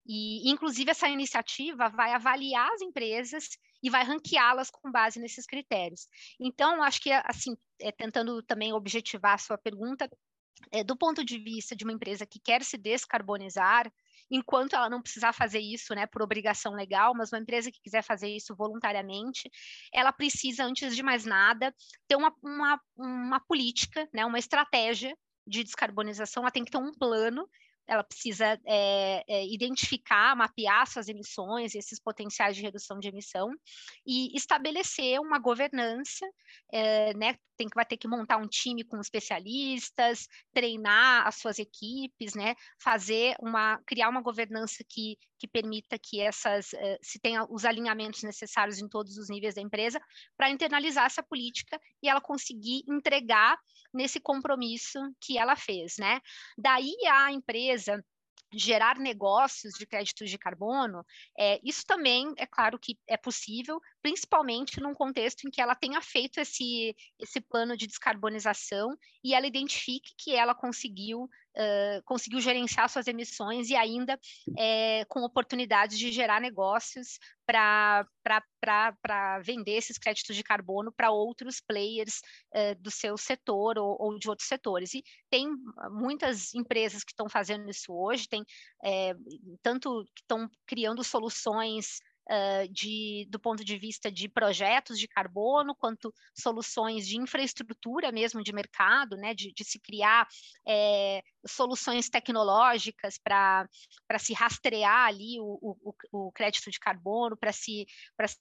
E, 0.08 0.49
inclusive, 0.49 0.89
essa 0.89 1.10
iniciativa 1.10 1.89
vai 1.89 2.13
avaliar 2.13 2.71
as 2.71 2.82
empresas 2.82 3.49
e 3.84 3.89
vai 3.89 4.06
ranqueá-las 4.06 4.69
com 4.69 4.89
base 4.89 5.19
nesses 5.19 5.45
critérios. 5.45 6.08
Então, 6.39 6.82
acho 6.82 7.02
que, 7.02 7.12
assim, 7.12 7.58
é, 7.82 7.91
tentando 7.91 8.41
também 8.41 8.71
objetivar 8.71 9.34
a 9.34 9.38
sua 9.38 9.58
pergunta, 9.58 10.10
é, 10.71 10.82
do 10.82 10.95
ponto 10.95 11.25
de 11.25 11.38
vista 11.38 11.75
de 11.75 11.84
uma 11.84 11.93
empresa 11.93 12.25
que 12.25 12.39
quer 12.39 12.63
se 12.63 12.78
descarbonizar, 12.78 13.91
enquanto 14.32 14.75
ela 14.75 14.89
não 14.89 15.02
precisar 15.02 15.34
fazer 15.34 15.60
isso, 15.60 15.93
né, 15.93 16.06
por 16.06 16.21
obrigação 16.21 16.73
legal, 16.73 17.13
mas 17.13 17.34
uma 17.34 17.41
empresa 17.41 17.71
que 17.71 17.82
quiser 17.82 18.02
fazer 18.02 18.30
isso 18.30 18.56
voluntariamente, 18.56 19.49
ela 19.93 20.13
precisa, 20.13 20.63
antes 20.63 20.95
de 20.95 21.04
mais 21.04 21.25
nada, 21.25 21.73
ter 22.08 22.15
uma, 22.15 22.34
uma, 22.41 22.82
uma 22.95 23.39
política, 23.41 24.08
né, 24.13 24.25
uma 24.25 24.39
estratégia 24.39 25.15
de 25.50 25.64
descarbonização, 25.64 26.44
ela 26.44 26.52
tem 26.52 26.64
que 26.64 26.72
ter 26.72 26.78
um 26.78 26.94
plano 26.94 27.50
ela 27.90 28.04
precisa 28.04 28.60
é, 28.66 29.24
é, 29.28 29.48
identificar, 29.48 30.36
mapear 30.36 30.86
suas 30.88 31.10
emissões, 31.10 31.74
esses 31.74 32.00
potenciais 32.00 32.56
de 32.56 32.62
redução 32.62 33.00
de 33.00 33.08
emissão, 33.08 33.50
e 34.06 34.36
estabelecer 34.38 35.20
uma 35.20 35.40
governança, 35.40 36.26
é, 36.72 37.14
né, 37.16 37.36
tem 37.58 37.68
que 37.68 37.76
vai 37.76 37.86
ter 37.86 37.98
que 37.98 38.08
montar 38.08 38.38
um 38.38 38.48
time 38.48 38.84
com 38.84 39.02
especialistas, 39.02 40.28
treinar 40.54 41.28
as 41.28 41.36
suas 41.38 41.58
equipes, 41.58 42.36
né, 42.36 42.54
fazer 42.80 43.36
uma, 43.40 43.82
criar 43.88 44.08
uma 44.08 44.22
governança 44.22 44.84
que, 44.88 45.18
que 45.39 45.47
permita 45.47 45.97
que 45.97 46.19
essas, 46.19 46.71
se 47.02 47.17
tenha 47.19 47.45
os 47.49 47.63
alinhamentos 47.63 48.21
necessários 48.23 48.80
em 48.80 48.88
todos 48.89 49.17
os 49.17 49.30
níveis 49.30 49.56
da 49.56 49.62
empresa, 49.62 50.02
para 50.38 50.49
internalizar 50.49 51.06
essa 51.06 51.23
política 51.23 51.80
e 52.04 52.10
ela 52.10 52.19
conseguir 52.19 52.84
entregar 52.88 53.58
nesse 53.93 54.19
compromisso 54.19 54.99
que 55.21 55.38
ela 55.38 55.56
fez, 55.56 55.95
né? 55.97 56.19
Daí 56.58 56.93
a 57.08 57.32
empresa 57.32 58.04
gerar 58.52 58.98
negócios 58.98 59.74
de 59.74 59.86
créditos 59.86 60.30
de 60.30 60.38
carbono, 60.38 61.06
é, 61.38 61.60
isso 61.64 61.84
também 61.86 62.34
é 62.38 62.46
claro 62.46 62.80
que 62.80 62.98
é 63.08 63.18
possível, 63.18 63.80
principalmente 64.02 64.80
num 64.80 64.94
contexto 64.94 65.48
em 65.48 65.52
que 65.52 65.62
ela 65.62 65.76
tenha 65.76 66.02
feito 66.02 66.40
esse, 66.40 66.96
esse 67.20 67.40
plano 67.42 67.78
de 67.78 67.88
descarbonização 67.88 68.98
e 69.24 69.34
ela 69.34 69.48
identifique 69.48 70.14
que 70.18 70.36
ela 70.36 70.56
conseguiu, 70.56 71.24
uh, 71.24 72.04
conseguiu 72.06 72.40
gerenciar 72.40 72.90
suas 72.90 73.08
emissões 73.08 73.70
e 73.70 73.76
ainda 73.76 74.20
é, 74.58 75.06
com 75.06 75.22
oportunidades 75.22 75.98
de 75.98 76.12
gerar 76.12 76.40
negócios 76.40 77.20
para 77.46 78.06
vender 79.44 79.72
esses 79.72 79.98
créditos 79.98 80.36
de 80.36 80.44
carbono 80.44 80.92
para 80.92 81.12
outros 81.12 81.60
players 81.60 82.22
uh, 82.54 82.80
do 82.80 82.92
seu 82.92 83.18
setor 83.18 83.78
ou, 83.78 83.98
ou, 84.00 84.20
de 84.20 84.30
outros 84.30 84.48
setores. 84.48 84.94
E 84.94 85.04
tem 85.30 85.48
muitas 85.92 86.54
empresas 86.54 87.04
que 87.04 87.12
estão 87.12 87.28
fazendo 87.28 87.70
isso 87.70 87.92
hoje, 87.92 88.28
tem 88.28 88.38
é, 88.84 89.13
tanto 89.62 90.04
que 90.15 90.21
estão 90.21 90.49
criando 90.65 91.04
soluções 91.04 91.99
uh, 92.30 92.71
de, 92.71 93.28
do 93.30 93.39
ponto 93.39 93.63
de 93.65 93.78
vista 93.78 94.12
de 94.12 94.30
projetos 94.30 94.99
de 94.99 95.08
carbono, 95.08 95.75
quanto 95.75 96.13
soluções 96.34 97.08
de 97.08 97.17
infraestrutura 97.17 98.12
mesmo 98.12 98.43
de 98.43 98.54
mercado, 98.54 99.17
né, 99.17 99.34
de, 99.34 99.52
de 99.52 99.63
se 99.63 99.80
criar 99.80 100.28
é, 100.67 101.21
soluções 101.45 102.10
tecnológicas 102.10 103.17
para 103.17 103.67
se 104.19 104.34
rastrear 104.34 105.08
ali 105.08 105.39
o, 105.39 105.75
o, 105.84 105.95
o, 106.12 106.32
crédito 106.32 106.69
de 106.69 106.80
carbono, 106.80 107.36
para 107.36 107.52
se, 107.52 107.86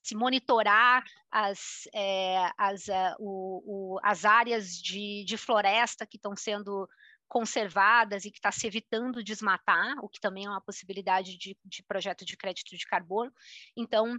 se 0.03 0.15
monitorar 0.15 1.03
as, 1.31 1.87
é, 1.93 2.49
as, 2.57 2.87
uh, 2.87 3.15
o, 3.19 3.99
as 4.03 4.25
áreas 4.25 4.71
de, 4.73 5.23
de 5.25 5.37
floresta 5.37 6.05
que 6.05 6.17
estão 6.17 6.35
sendo 6.35 6.87
conservadas 7.29 8.25
e 8.25 8.31
que 8.31 8.39
está 8.39 8.51
se 8.51 8.67
evitando 8.67 9.23
desmatar, 9.23 9.95
o 10.03 10.09
que 10.09 10.19
também 10.19 10.45
é 10.45 10.49
uma 10.49 10.59
possibilidade 10.59 11.37
de, 11.37 11.55
de 11.63 11.83
projeto 11.83 12.25
de 12.25 12.35
crédito 12.35 12.75
de 12.75 12.85
carbono. 12.85 13.31
Então, 13.77 14.17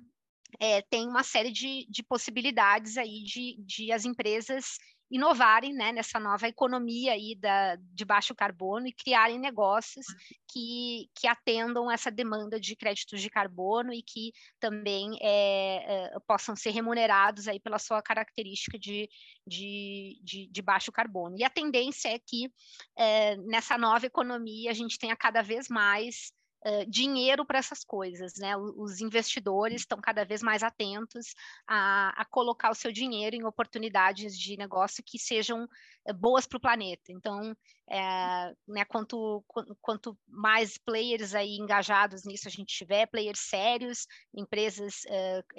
é, 0.58 0.80
tem 0.82 1.06
uma 1.06 1.22
série 1.22 1.50
de, 1.50 1.86
de 1.90 2.02
possibilidades 2.02 2.96
aí 2.96 3.22
de, 3.22 3.56
de 3.58 3.92
as 3.92 4.04
empresas 4.04 4.78
inovarem 5.10 5.72
né, 5.72 5.90
nessa 5.90 6.20
nova 6.20 6.46
economia 6.46 7.12
aí 7.12 7.34
da, 7.34 7.76
de 7.76 8.04
baixo 8.04 8.34
carbono 8.34 8.86
e 8.86 8.92
criarem 8.92 9.38
negócios 9.38 10.06
que, 10.48 11.10
que 11.14 11.26
atendam 11.26 11.90
essa 11.90 12.10
demanda 12.10 12.60
de 12.60 12.76
créditos 12.76 13.20
de 13.20 13.28
carbono 13.28 13.92
e 13.92 14.02
que 14.02 14.32
também 14.60 15.18
é, 15.20 16.14
é, 16.14 16.20
possam 16.26 16.54
ser 16.54 16.70
remunerados 16.70 17.48
aí 17.48 17.58
pela 17.58 17.78
sua 17.78 18.00
característica 18.00 18.78
de, 18.78 19.08
de, 19.46 20.20
de, 20.22 20.46
de 20.46 20.62
baixo 20.62 20.92
carbono. 20.92 21.36
E 21.36 21.44
a 21.44 21.50
tendência 21.50 22.08
é 22.08 22.18
que 22.18 22.50
é, 22.96 23.36
nessa 23.36 23.76
nova 23.76 24.06
economia 24.06 24.70
a 24.70 24.74
gente 24.74 24.98
tenha 24.98 25.16
cada 25.16 25.42
vez 25.42 25.68
mais 25.68 26.32
uh, 26.66 26.88
dinheiro 26.88 27.44
para 27.44 27.58
essas 27.58 27.84
coisas, 27.84 28.34
né? 28.38 28.56
Os 28.56 29.00
investidores 29.00 29.82
estão 29.82 30.00
cada 30.00 30.24
vez 30.24 30.42
mais 30.42 30.62
atentos 30.62 31.34
a, 31.66 32.20
a, 32.20 32.24
colocar 32.24 32.70
o 32.70 32.74
seu 32.74 32.92
dinheiro 32.92 33.36
em 33.36 33.44
oportunidades 33.44 34.38
de 34.38 34.56
negócio 34.56 35.02
que 35.04 35.18
sejam 35.18 35.64
uh, 35.64 36.14
boas 36.14 36.46
para 36.46 36.58
o 36.58 36.60
planeta. 36.60 37.10
Então, 37.10 37.56
é, 37.88 38.54
né, 38.68 38.84
quanto, 38.84 39.44
quanto 39.80 40.16
mais 40.26 40.78
players 40.78 41.34
aí 41.34 41.56
engajados 41.56 42.24
nisso 42.24 42.46
a 42.46 42.50
gente 42.50 42.76
tiver, 42.76 43.06
players 43.06 43.40
sérios, 43.40 44.06
empresas 44.32 45.00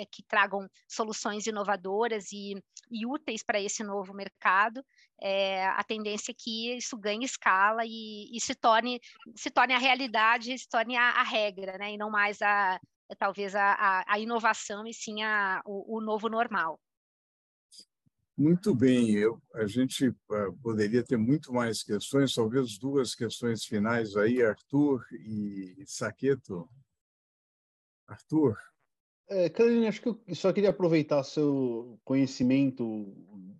que 0.09 0.23
tragam 0.23 0.69
soluções 0.87 1.45
inovadoras 1.45 2.31
e, 2.31 2.55
e 2.89 3.05
úteis 3.05 3.43
para 3.43 3.59
esse 3.59 3.83
novo 3.83 4.13
mercado, 4.13 4.81
é, 5.21 5.67
a 5.67 5.83
tendência 5.83 6.31
é 6.31 6.35
que 6.37 6.75
isso 6.75 6.97
ganhe 6.97 7.25
escala 7.25 7.83
e, 7.85 8.35
e, 8.35 8.41
se 8.41 8.55
torne 8.55 8.99
se 9.35 9.51
torne 9.51 9.73
a 9.73 9.77
realidade, 9.77 10.57
se 10.57 10.67
torne 10.67 10.97
a, 10.97 11.11
a 11.11 11.23
regra, 11.23 11.77
né? 11.77 11.93
E 11.93 11.97
não 11.97 12.09
mais 12.09 12.41
a 12.41 12.79
talvez 13.17 13.55
a, 13.55 14.03
a, 14.07 14.19
inovação 14.19 14.87
e 14.87 14.93
sim 14.93 15.21
a, 15.21 15.61
o, 15.65 15.97
o 15.97 16.01
novo 16.01 16.29
normal. 16.29 16.79
Muito 18.37 18.73
bem, 18.73 19.11
eu, 19.11 19.39
a 19.53 19.67
gente 19.67 20.07
uh, 20.07 20.57
poderia 20.63 21.03
ter 21.03 21.17
muito 21.17 21.53
mais 21.53 21.83
questões, 21.83 22.33
talvez 22.33 22.77
duas 22.77 23.13
questões 23.13 23.65
finais 23.65 24.15
aí, 24.15 24.41
Arthur 24.41 25.05
e 25.11 25.83
Saqueto. 25.85 26.67
Arthur. 28.07 28.57
É, 29.33 29.47
Caroline, 29.47 29.87
acho 29.87 30.01
que 30.01 30.09
eu 30.09 30.19
só 30.33 30.51
queria 30.51 30.71
aproveitar 30.71 31.23
seu 31.23 31.97
conhecimento 32.03 33.07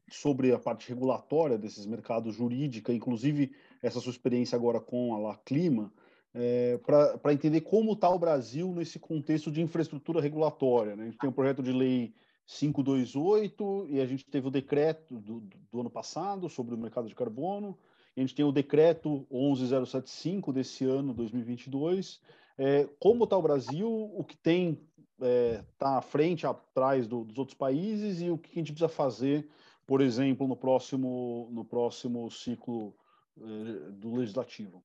sobre 0.10 0.52
a 0.52 0.60
parte 0.60 0.90
regulatória 0.90 1.58
desses 1.58 1.86
mercados 1.86 2.36
jurídica, 2.36 2.92
inclusive 2.92 3.56
essa 3.82 4.02
sua 4.02 4.12
experiência 4.12 4.58
agora 4.58 4.82
com 4.82 5.16
a 5.16 5.20
La 5.20 5.38
Clima, 5.38 5.90
é, 6.34 6.78
para 6.78 7.32
entender 7.32 7.62
como 7.62 7.94
está 7.94 8.10
o 8.10 8.20
Brasil 8.20 8.74
nesse 8.76 9.00
contexto 9.00 9.50
de 9.50 9.62
infraestrutura 9.62 10.20
regulatória. 10.20 10.94
Né? 10.98 11.04
A 11.04 11.06
gente 11.06 11.18
tem 11.18 11.30
um 11.30 11.34
projeto 11.34 11.64
de 11.64 11.72
lei 11.72 12.14
528 12.48 13.88
e 13.92 14.02
a 14.02 14.06
gente 14.06 14.26
teve 14.26 14.50
o 14.50 14.52
decreto 14.52 15.22
do, 15.22 15.40
do 15.72 15.80
ano 15.80 15.90
passado 15.90 16.50
sobre 16.50 16.76
o 16.76 16.78
mercado 16.78 17.08
de 17.08 17.16
carbono, 17.16 17.80
a 18.18 18.20
gente 18.20 18.36
tem 18.36 18.44
o 18.44 18.52
decreto 18.52 19.26
11075 19.32 20.52
desse 20.52 20.84
ano, 20.84 21.14
2022. 21.14 22.20
É, 22.58 22.88
como 23.00 23.24
está 23.24 23.38
o 23.38 23.42
Brasil, 23.42 23.90
o 23.90 24.24
que 24.24 24.38
tem 24.38 24.88
está 25.14 25.28
é, 25.28 25.66
tá 25.78 25.98
à 25.98 26.02
frente, 26.02 26.48
atrás 26.48 27.08
do, 27.08 27.24
dos 27.24 27.38
outros 27.38 27.58
países 27.58 28.22
e 28.22 28.30
o 28.30 28.38
que 28.38 28.52
a 28.52 28.56
gente 28.56 28.72
precisa 28.72 28.90
fazer 28.90 29.48
por 29.92 30.00
exemplo, 30.00 30.48
no 30.48 30.56
próximo, 30.56 31.50
no 31.52 31.66
próximo 31.66 32.32
ciclo 32.32 32.96
eh, 33.38 33.92
do 33.92 34.16
legislativo. 34.16 34.82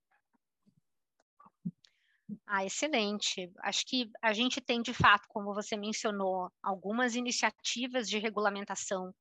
Ah, 2.44 2.64
excelente. 2.64 3.52
Acho 3.60 3.86
que 3.86 4.10
a 4.20 4.32
gente 4.32 4.60
tem, 4.60 4.82
de 4.82 4.92
fato, 4.92 5.28
como 5.28 5.54
você 5.54 5.76
mencionou, 5.76 6.50
algumas 6.60 7.14
iniciativas 7.14 8.08
de 8.08 8.18
regulamentação 8.18 9.14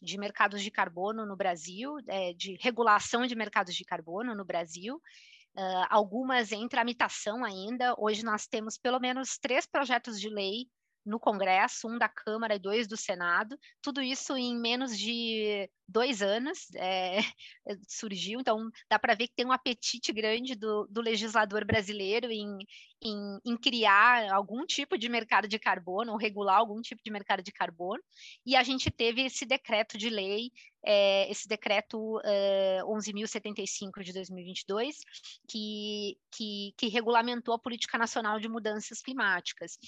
de 0.00 0.16
mercados 0.16 0.62
de 0.62 0.70
carbono 0.70 1.26
no 1.26 1.34
Brasil, 1.34 1.96
é, 2.06 2.32
de 2.32 2.56
regulação 2.60 3.26
de 3.26 3.34
mercados 3.34 3.74
de 3.74 3.84
carbono 3.84 4.36
no 4.36 4.44
Brasil, 4.44 5.02
algumas 5.90 6.52
em 6.52 6.68
tramitação 6.68 7.44
ainda. 7.44 7.94
Hoje 7.98 8.24
nós 8.24 8.46
temos 8.46 8.78
pelo 8.78 8.98
menos 8.98 9.38
três 9.38 9.66
projetos 9.66 10.20
de 10.20 10.28
lei 10.28 10.66
no 11.04 11.18
Congresso, 11.18 11.88
um 11.88 11.98
da 11.98 12.08
Câmara 12.08 12.54
e 12.54 12.58
dois 12.58 12.86
do 12.86 12.96
Senado, 12.96 13.58
tudo 13.80 14.00
isso 14.00 14.36
em 14.36 14.56
menos 14.56 14.96
de 14.96 15.68
dois 15.88 16.22
anos 16.22 16.68
é, 16.74 17.18
surgiu, 17.86 18.40
então 18.40 18.70
dá 18.88 18.98
para 18.98 19.14
ver 19.14 19.28
que 19.28 19.34
tem 19.34 19.46
um 19.46 19.52
apetite 19.52 20.12
grande 20.12 20.54
do, 20.54 20.86
do 20.88 21.00
legislador 21.00 21.64
brasileiro 21.64 22.30
em, 22.30 22.58
em, 23.02 23.38
em, 23.44 23.56
criar 23.56 24.32
algum 24.32 24.64
tipo 24.64 24.96
de 24.96 25.08
mercado 25.08 25.46
de 25.46 25.58
carbono, 25.58 26.12
ou 26.12 26.18
regular 26.18 26.56
algum 26.56 26.80
tipo 26.80 27.02
de 27.04 27.10
mercado 27.10 27.42
de 27.42 27.52
carbono, 27.52 28.02
e 28.46 28.56
a 28.56 28.62
gente 28.62 28.90
teve 28.90 29.22
esse 29.22 29.44
decreto 29.44 29.98
de 29.98 30.08
lei, 30.08 30.50
é, 30.84 31.30
esse 31.30 31.46
decreto 31.46 32.20
é, 32.24 32.80
11.075 32.84 34.02
de 34.02 34.12
2022, 34.12 34.96
que, 35.48 36.16
que, 36.30 36.74
que 36.76 36.88
regulamentou 36.88 37.54
a 37.54 37.58
política 37.58 37.98
nacional 37.98 38.40
de 38.40 38.48
mudanças 38.48 39.00
climáticas. 39.00 39.78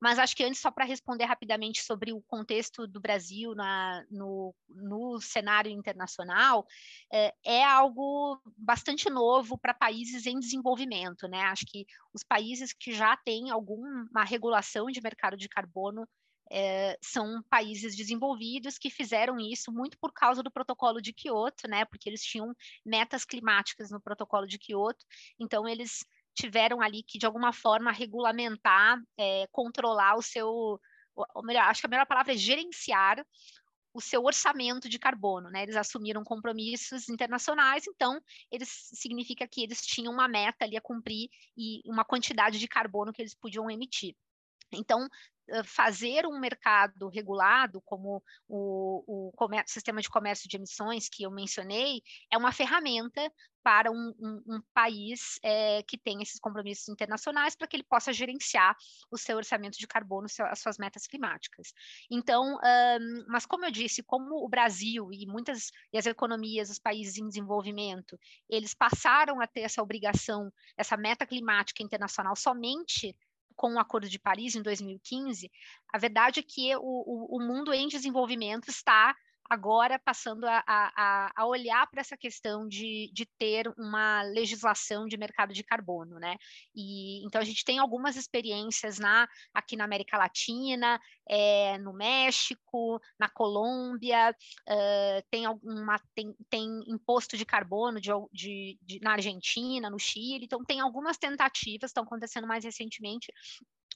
Mas 0.00 0.18
acho 0.18 0.36
que 0.36 0.44
antes, 0.44 0.63
só 0.64 0.70
para 0.70 0.86
responder 0.86 1.26
rapidamente 1.26 1.82
sobre 1.82 2.10
o 2.10 2.22
contexto 2.22 2.86
do 2.86 2.98
Brasil 2.98 3.54
na, 3.54 4.02
no, 4.10 4.54
no 4.66 5.20
cenário 5.20 5.70
internacional 5.70 6.66
é, 7.12 7.34
é 7.44 7.62
algo 7.62 8.40
bastante 8.56 9.10
novo 9.10 9.58
para 9.58 9.74
países 9.74 10.24
em 10.24 10.38
desenvolvimento, 10.38 11.28
né? 11.28 11.42
Acho 11.42 11.66
que 11.66 11.84
os 12.14 12.22
países 12.24 12.72
que 12.72 12.92
já 12.92 13.14
têm 13.14 13.50
alguma 13.50 14.24
regulação 14.24 14.86
de 14.86 15.02
mercado 15.02 15.36
de 15.36 15.50
carbono 15.50 16.08
é, 16.50 16.96
são 17.02 17.42
países 17.50 17.94
desenvolvidos 17.94 18.78
que 18.78 18.88
fizeram 18.88 19.38
isso 19.38 19.70
muito 19.70 19.98
por 19.98 20.14
causa 20.14 20.42
do 20.42 20.50
protocolo 20.50 20.98
de 20.98 21.12
Kyoto, 21.12 21.68
né? 21.68 21.84
Porque 21.84 22.08
eles 22.08 22.22
tinham 22.22 22.54
metas 22.82 23.22
climáticas 23.22 23.90
no 23.90 24.00
protocolo 24.00 24.46
de 24.46 24.58
Kyoto, 24.58 25.04
então 25.38 25.68
eles 25.68 26.06
tiveram 26.34 26.80
ali 26.80 27.02
que 27.02 27.18
de 27.18 27.26
alguma 27.26 27.52
forma 27.52 27.92
regulamentar, 27.92 29.00
é, 29.18 29.46
controlar 29.52 30.16
o 30.16 30.22
seu, 30.22 30.80
ou 31.14 31.42
melhor, 31.44 31.64
acho 31.64 31.80
que 31.80 31.86
a 31.86 31.90
melhor 31.90 32.06
palavra 32.06 32.32
é 32.32 32.36
gerenciar 32.36 33.24
o 33.94 34.00
seu 34.00 34.24
orçamento 34.24 34.88
de 34.88 34.98
carbono, 34.98 35.48
né? 35.48 35.62
Eles 35.62 35.76
assumiram 35.76 36.24
compromissos 36.24 37.08
internacionais, 37.08 37.86
então 37.86 38.20
eles 38.50 38.68
significa 38.92 39.46
que 39.46 39.62
eles 39.62 39.80
tinham 39.86 40.12
uma 40.12 40.26
meta 40.26 40.64
ali 40.64 40.76
a 40.76 40.80
cumprir 40.80 41.28
e 41.56 41.80
uma 41.86 42.04
quantidade 42.04 42.58
de 42.58 42.66
carbono 42.66 43.12
que 43.12 43.22
eles 43.22 43.34
podiam 43.34 43.70
emitir. 43.70 44.16
Então, 44.72 45.08
fazer 45.64 46.26
um 46.26 46.38
mercado 46.38 47.08
regulado, 47.08 47.80
como 47.84 48.22
o, 48.48 49.32
o 49.32 49.32
sistema 49.66 50.00
de 50.00 50.08
comércio 50.08 50.48
de 50.48 50.56
emissões 50.56 51.08
que 51.08 51.24
eu 51.24 51.30
mencionei, 51.30 52.02
é 52.30 52.36
uma 52.36 52.52
ferramenta 52.52 53.30
para 53.64 53.90
um, 53.90 54.14
um, 54.20 54.42
um 54.46 54.62
país 54.74 55.38
é, 55.42 55.82
que 55.84 55.96
tem 55.96 56.20
esses 56.20 56.38
compromissos 56.38 56.86
internacionais 56.86 57.56
para 57.56 57.66
que 57.66 57.74
ele 57.74 57.82
possa 57.82 58.12
gerenciar 58.12 58.76
o 59.10 59.16
seu 59.16 59.38
orçamento 59.38 59.78
de 59.78 59.86
carbono, 59.86 60.28
seu, 60.28 60.44
as 60.44 60.60
suas 60.60 60.76
metas 60.76 61.06
climáticas. 61.06 61.72
Então, 62.10 62.56
um, 62.56 63.24
mas 63.26 63.46
como 63.46 63.64
eu 63.64 63.70
disse, 63.70 64.02
como 64.02 64.44
o 64.44 64.48
Brasil 64.50 65.08
e 65.10 65.26
muitas 65.26 65.70
e 65.90 65.96
as 65.96 66.04
economias, 66.04 66.68
os 66.68 66.78
países 66.78 67.16
em 67.16 67.26
desenvolvimento, 67.26 68.18
eles 68.50 68.74
passaram 68.74 69.40
a 69.40 69.46
ter 69.46 69.62
essa 69.62 69.82
obrigação, 69.82 70.52
essa 70.76 70.96
meta 70.96 71.26
climática 71.26 71.82
internacional 71.82 72.36
somente 72.36 73.16
com 73.56 73.74
o 73.74 73.78
Acordo 73.78 74.08
de 74.08 74.18
Paris 74.18 74.54
em 74.54 74.62
2015, 74.62 75.50
a 75.92 75.98
verdade 75.98 76.40
é 76.40 76.42
que 76.42 76.74
o, 76.76 76.80
o, 76.80 77.36
o 77.36 77.40
mundo 77.40 77.72
em 77.72 77.88
desenvolvimento 77.88 78.68
está 78.68 79.14
agora 79.48 79.98
passando 79.98 80.44
a, 80.46 80.62
a, 80.66 81.32
a 81.34 81.46
olhar 81.46 81.86
para 81.90 82.00
essa 82.00 82.16
questão 82.16 82.66
de, 82.66 83.10
de 83.12 83.26
ter 83.38 83.72
uma 83.78 84.22
legislação 84.22 85.06
de 85.06 85.16
mercado 85.16 85.52
de 85.52 85.62
carbono, 85.62 86.18
né? 86.18 86.36
E 86.74 87.24
então 87.24 87.40
a 87.40 87.44
gente 87.44 87.64
tem 87.64 87.78
algumas 87.78 88.16
experiências 88.16 88.98
na, 88.98 89.28
aqui 89.52 89.76
na 89.76 89.84
América 89.84 90.16
Latina, 90.16 91.00
é, 91.28 91.78
no 91.78 91.92
México, 91.92 93.00
na 93.18 93.28
Colômbia, 93.28 94.34
tem 95.30 95.44
alguma 95.44 96.00
tem, 96.14 96.34
tem 96.48 96.82
imposto 96.86 97.36
de 97.36 97.44
carbono 97.44 98.00
de, 98.00 98.10
de, 98.32 98.78
de, 98.82 99.00
na 99.00 99.12
Argentina, 99.12 99.90
no 99.90 99.98
Chile, 99.98 100.44
então 100.44 100.64
tem 100.64 100.80
algumas 100.80 101.16
tentativas, 101.16 101.90
estão 101.90 102.04
acontecendo 102.04 102.46
mais 102.46 102.64
recentemente 102.64 103.32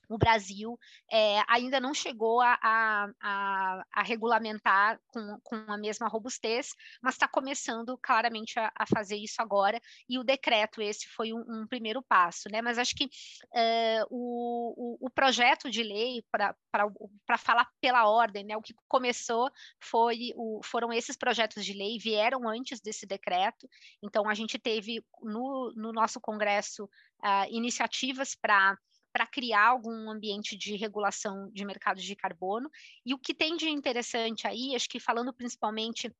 o 0.09 0.19
Brasil 0.19 0.79
é, 1.11 1.43
ainda 1.49 1.81
não 1.81 1.95
chegou 1.95 2.41
a, 2.41 2.59
a, 2.63 3.11
a, 3.21 3.85
a 3.93 4.03
regulamentar 4.03 5.01
com, 5.09 5.39
com, 5.43 5.57
a 5.69 5.77
mesma 5.77 6.09
robustez, 6.09 6.75
mas 7.03 7.15
está 7.15 7.29
começando 7.29 7.97
claramente 7.99 8.59
a, 8.59 8.87
fazer 8.87 9.17
isso 9.17 9.41
agora, 9.41 9.81
e 10.09 10.19
o 10.19 10.25
decreto 10.25 10.81
esse 10.81 11.07
foi 11.09 11.33
um, 11.33 11.45
um 11.49 11.67
primeiro 11.67 12.03
passo, 12.03 12.49
né? 12.51 12.63
Mas 12.63 12.79
acho 12.79 12.95
que 12.95 13.09
é, 13.55 14.03
o, 14.11 14.97
o, 15.01 15.07
o, 15.07 15.11
projeto 15.11 15.71
de 15.71 15.83
lei, 15.83 16.23
para 16.31 17.39
falar 17.39 17.69
pela 17.81 18.09
ordem, 18.09 18.45
né? 18.45 18.57
O 18.57 18.63
que 18.63 18.75
começou 18.87 19.51
foi 19.81 20.33
o, 20.37 20.61
foram 20.63 20.93
esses 20.93 21.17
projetos 21.17 21.65
de 21.65 21.73
lei, 21.73 21.99
vieram 21.99 22.49
antes 22.49 22.81
desse 22.81 23.07
decreto, 23.07 23.69
então 24.03 24.29
a 24.29 24.35
gente 24.35 24.59
teve 24.59 25.03
no, 25.23 25.73
no 25.77 25.93
nosso 25.93 26.21
Congresso 26.21 26.85
uh, 26.85 27.47
iniciativas 27.51 28.35
para 28.35 28.77
para 29.13 29.27
criar 29.27 29.69
algum 29.69 30.11
ambiente 30.11 30.57
de 30.57 30.77
regulação 30.77 31.51
de 31.53 31.65
mercados 31.65 32.05
de 32.05 32.15
carbono. 32.15 32.71
E 33.05 33.15
o 33.15 33.19
que 33.19 33.35
tem 33.35 33.57
de 33.57 33.69
interessante 33.69 34.47
aí, 34.47 34.75
acho 34.75 34.89
que 34.89 35.01
falando 35.01 35.33
principalmente 35.33 36.13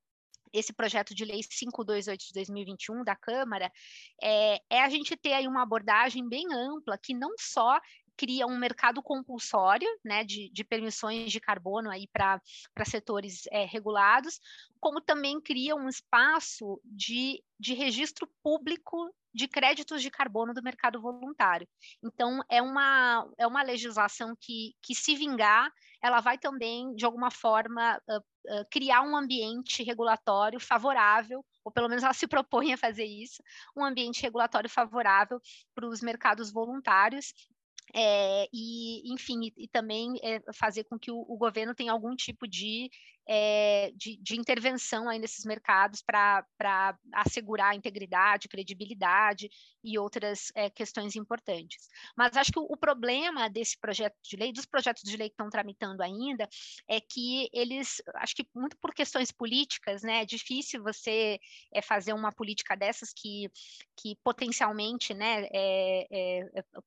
esse 0.51 0.73
projeto 0.73 1.13
de 1.13 1.25
lei 1.25 1.41
528 1.41 2.27
de 2.27 2.33
2021 2.33 3.03
da 3.03 3.15
Câmara, 3.15 3.71
é, 4.21 4.59
é, 4.69 4.81
a 4.81 4.89
gente 4.89 5.15
ter 5.15 5.33
aí 5.33 5.47
uma 5.47 5.61
abordagem 5.61 6.27
bem 6.27 6.47
ampla 6.51 6.97
que 6.97 7.13
não 7.13 7.35
só 7.37 7.79
cria 8.17 8.45
um 8.45 8.57
mercado 8.57 9.01
compulsório 9.01 9.87
né, 10.03 10.25
de, 10.25 10.49
de 10.49 10.63
permissões 10.65 11.31
de 11.31 11.39
carbono 11.39 11.89
aí 11.89 12.05
para 12.07 12.41
setores 12.85 13.43
é, 13.49 13.63
regulados, 13.65 14.41
como 14.77 14.99
também 14.99 15.39
cria 15.39 15.73
um 15.73 15.87
espaço 15.87 16.81
de, 16.83 17.41
de 17.57 17.73
registro 17.73 18.29
público 18.43 19.09
de 19.33 19.47
créditos 19.47 20.01
de 20.01 20.09
carbono 20.09 20.53
do 20.53 20.63
mercado 20.63 21.01
voluntário. 21.01 21.67
Então, 22.03 22.41
é 22.49 22.61
uma, 22.61 23.27
é 23.37 23.45
uma 23.45 23.61
legislação 23.61 24.35
que, 24.39 24.73
que, 24.81 24.95
se 24.95 25.15
vingar, 25.15 25.71
ela 26.01 26.19
vai 26.19 26.37
também, 26.37 26.93
de 26.95 27.05
alguma 27.05 27.29
forma, 27.29 28.01
uh, 28.09 28.17
uh, 28.17 28.65
criar 28.71 29.01
um 29.01 29.15
ambiente 29.15 29.83
regulatório 29.83 30.59
favorável, 30.59 31.45
ou 31.63 31.71
pelo 31.71 31.87
menos 31.87 32.03
ela 32.03 32.13
se 32.13 32.27
propõe 32.27 32.73
a 32.73 32.77
fazer 32.77 33.05
isso, 33.05 33.43
um 33.75 33.83
ambiente 33.83 34.21
regulatório 34.21 34.69
favorável 34.69 35.39
para 35.75 35.87
os 35.87 36.01
mercados 36.01 36.51
voluntários, 36.51 37.33
é, 37.93 38.47
e, 38.53 39.11
enfim, 39.13 39.45
e, 39.45 39.63
e 39.63 39.67
também 39.67 40.19
é, 40.23 40.41
fazer 40.53 40.83
com 40.83 40.97
que 40.97 41.11
o, 41.11 41.25
o, 41.27 41.37
governo 41.37 41.73
tenha 41.73 41.91
algum 41.91 42.15
tipo 42.15 42.47
de 42.47 42.89
é, 43.31 43.91
de, 43.95 44.17
de, 44.17 44.35
intervenção 44.35 45.07
aí 45.07 45.19
nesses 45.19 45.45
mercados 45.45 46.01
para 46.01 46.43
assegurar 47.13 47.71
a 47.71 47.75
integridade, 47.75 48.47
credibilidade 48.47 49.47
e 49.83 49.99
outras 49.99 50.51
questões 50.73 51.15
importantes. 51.15 51.87
Mas 52.17 52.35
acho 52.35 52.51
que 52.51 52.57
o, 52.57 52.63
o, 52.63 52.75
problema 52.75 53.47
desse 53.47 53.77
projeto 53.79 54.15
de 54.23 54.35
lei, 54.35 54.51
dos 54.51 54.65
projetos 54.65 55.03
de 55.03 55.15
lei 55.15 55.29
que 55.29 55.33
estão 55.33 55.47
tramitando 55.47 56.01
ainda, 56.01 56.49
é 56.87 56.99
que 56.99 57.47
eles, 57.53 58.01
acho 58.15 58.35
que 58.35 58.47
muito 58.55 58.75
por 58.77 58.95
questões 58.95 59.31
políticas, 59.31 60.01
né, 60.01 60.23
é 60.23 60.25
difícil 60.25 60.81
você 60.81 61.39
fazer 61.83 62.13
uma 62.13 62.31
política 62.31 62.75
dessas 62.75 63.13
que, 63.13 63.47
que 63.95 64.17
potencialmente 64.23 65.13
né, 65.13 65.47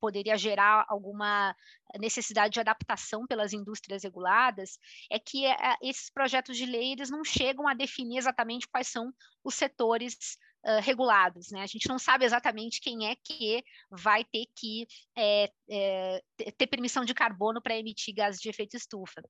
poderia 0.01 0.37
gerar 0.37 0.87
alguma 0.93 1.55
necessidade 1.99 2.55
de 2.55 2.61
adaptação 2.61 3.27
pelas 3.27 3.53
indústrias 3.53 4.03
reguladas, 4.03 4.79
é 5.11 5.19
que 5.19 5.45
esses 5.83 6.11
projetos 6.11 6.43
projetos 6.43 6.57
de 6.57 6.67
lei 6.67 6.93
eles 6.93 7.11
não 7.11 7.25
chegam 7.25 7.69
a 7.69 7.75
definir 7.75 8.19
exatamente 8.19 8.69
quais 8.69 8.89
são 8.89 9.13
os 9.45 9.55
setores 9.55 10.15
uh, 10.65 10.81
regulados. 10.81 11.51
Né? 11.51 11.63
A 11.63 11.67
gente 11.67 11.89
não 11.89 11.99
sabe 11.99 12.25
exatamente 12.25 12.81
quem 12.81 13.09
é 13.09 13.17
que 13.17 13.63
vai 13.91 14.25
ter 14.25 14.47
que 14.57 14.87
é, 15.17 15.51
é, 15.71 16.23
ter 16.57 16.67
permissão 16.67 17.05
de 17.05 17.15
carbono 17.15 17.61
para 17.61 17.77
emitir 17.77 18.15
gases 18.15 18.41
de 18.41 18.49
efeito 18.49 18.77
estufa. 18.77 19.23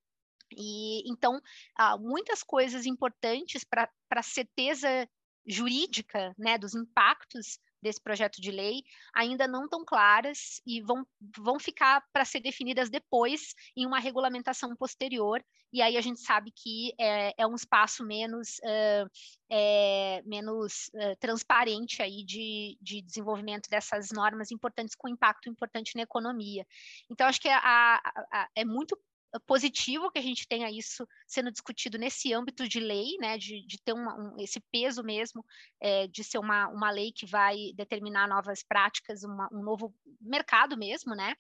E 0.55 1.11
então, 1.11 1.41
há 1.77 1.97
muitas 1.97 2.43
coisas 2.43 2.85
importantes 2.85 3.65
para 3.65 3.89
a 4.11 4.23
certeza 4.23 5.09
jurídica 5.47 6.35
né, 6.39 6.59
dos 6.59 6.75
impactos 6.75 7.59
desse 7.83 8.01
projeto 8.01 8.41
de 8.41 8.51
lei 8.51 8.83
ainda 9.15 9.47
não 9.49 9.69
tão 9.69 9.85
claras 9.85 10.61
e 10.67 10.81
vão, 10.81 11.07
vão 11.39 11.59
ficar 11.59 12.03
para 12.13 12.25
ser 12.25 12.41
definidas 12.41 12.89
depois 12.89 13.55
em 13.77 13.87
uma 13.87 13.99
regulamentação 13.99 14.75
posterior 14.77 15.43
e 15.73 15.81
aí 15.81 15.97
a 15.97 16.01
gente 16.03 16.21
sabe 16.21 16.53
que 16.55 16.93
é, 16.99 17.33
é 17.39 17.47
um 17.47 17.55
espaço 17.55 18.05
menos, 18.05 18.59
uh, 18.59 19.11
é, 19.51 20.23
menos 20.27 20.91
uh, 20.95 21.17
transparente 21.19 22.03
aí 22.03 22.23
de, 22.25 22.77
de 22.81 23.01
desenvolvimento 23.01 23.71
dessas 23.71 24.11
normas 24.11 24.53
importantes 24.53 24.95
com 24.95 25.09
impacto 25.09 25.49
importante 25.49 25.97
na 25.97 26.03
economia. 26.03 26.67
Então, 27.11 27.27
acho 27.27 27.41
que 27.41 27.49
a, 27.49 27.59
a, 27.59 28.01
a, 28.31 28.49
é 28.55 28.67
muito 28.67 28.99
positivo 29.41 30.11
que 30.11 30.19
a 30.19 30.23
gente 30.23 30.47
tenha 30.47 30.71
isso 30.71 31.07
sendo 31.27 31.51
discutido 31.51 31.99
nesse 31.99 32.33
âmbito 32.33 32.69
de 32.69 32.81
lei, 32.81 33.17
né, 33.19 33.39
de, 33.39 33.67
de 33.67 33.81
ter 33.83 33.93
uma, 33.93 34.15
um, 34.15 34.37
esse 34.39 34.61
peso 34.71 35.03
mesmo 35.03 35.45
é, 35.81 36.07
de 36.07 36.23
ser 36.23 36.39
uma, 36.39 36.69
uma 36.69 36.91
lei 36.91 37.13
que 37.13 37.27
vai 37.27 37.57
determinar 37.75 38.29
novas 38.29 38.63
práticas, 38.63 39.23
uma, 39.23 39.49
um 39.53 39.63
novo 39.63 39.95
mercado 40.21 40.77
mesmo, 40.77 41.15
né, 41.15 41.35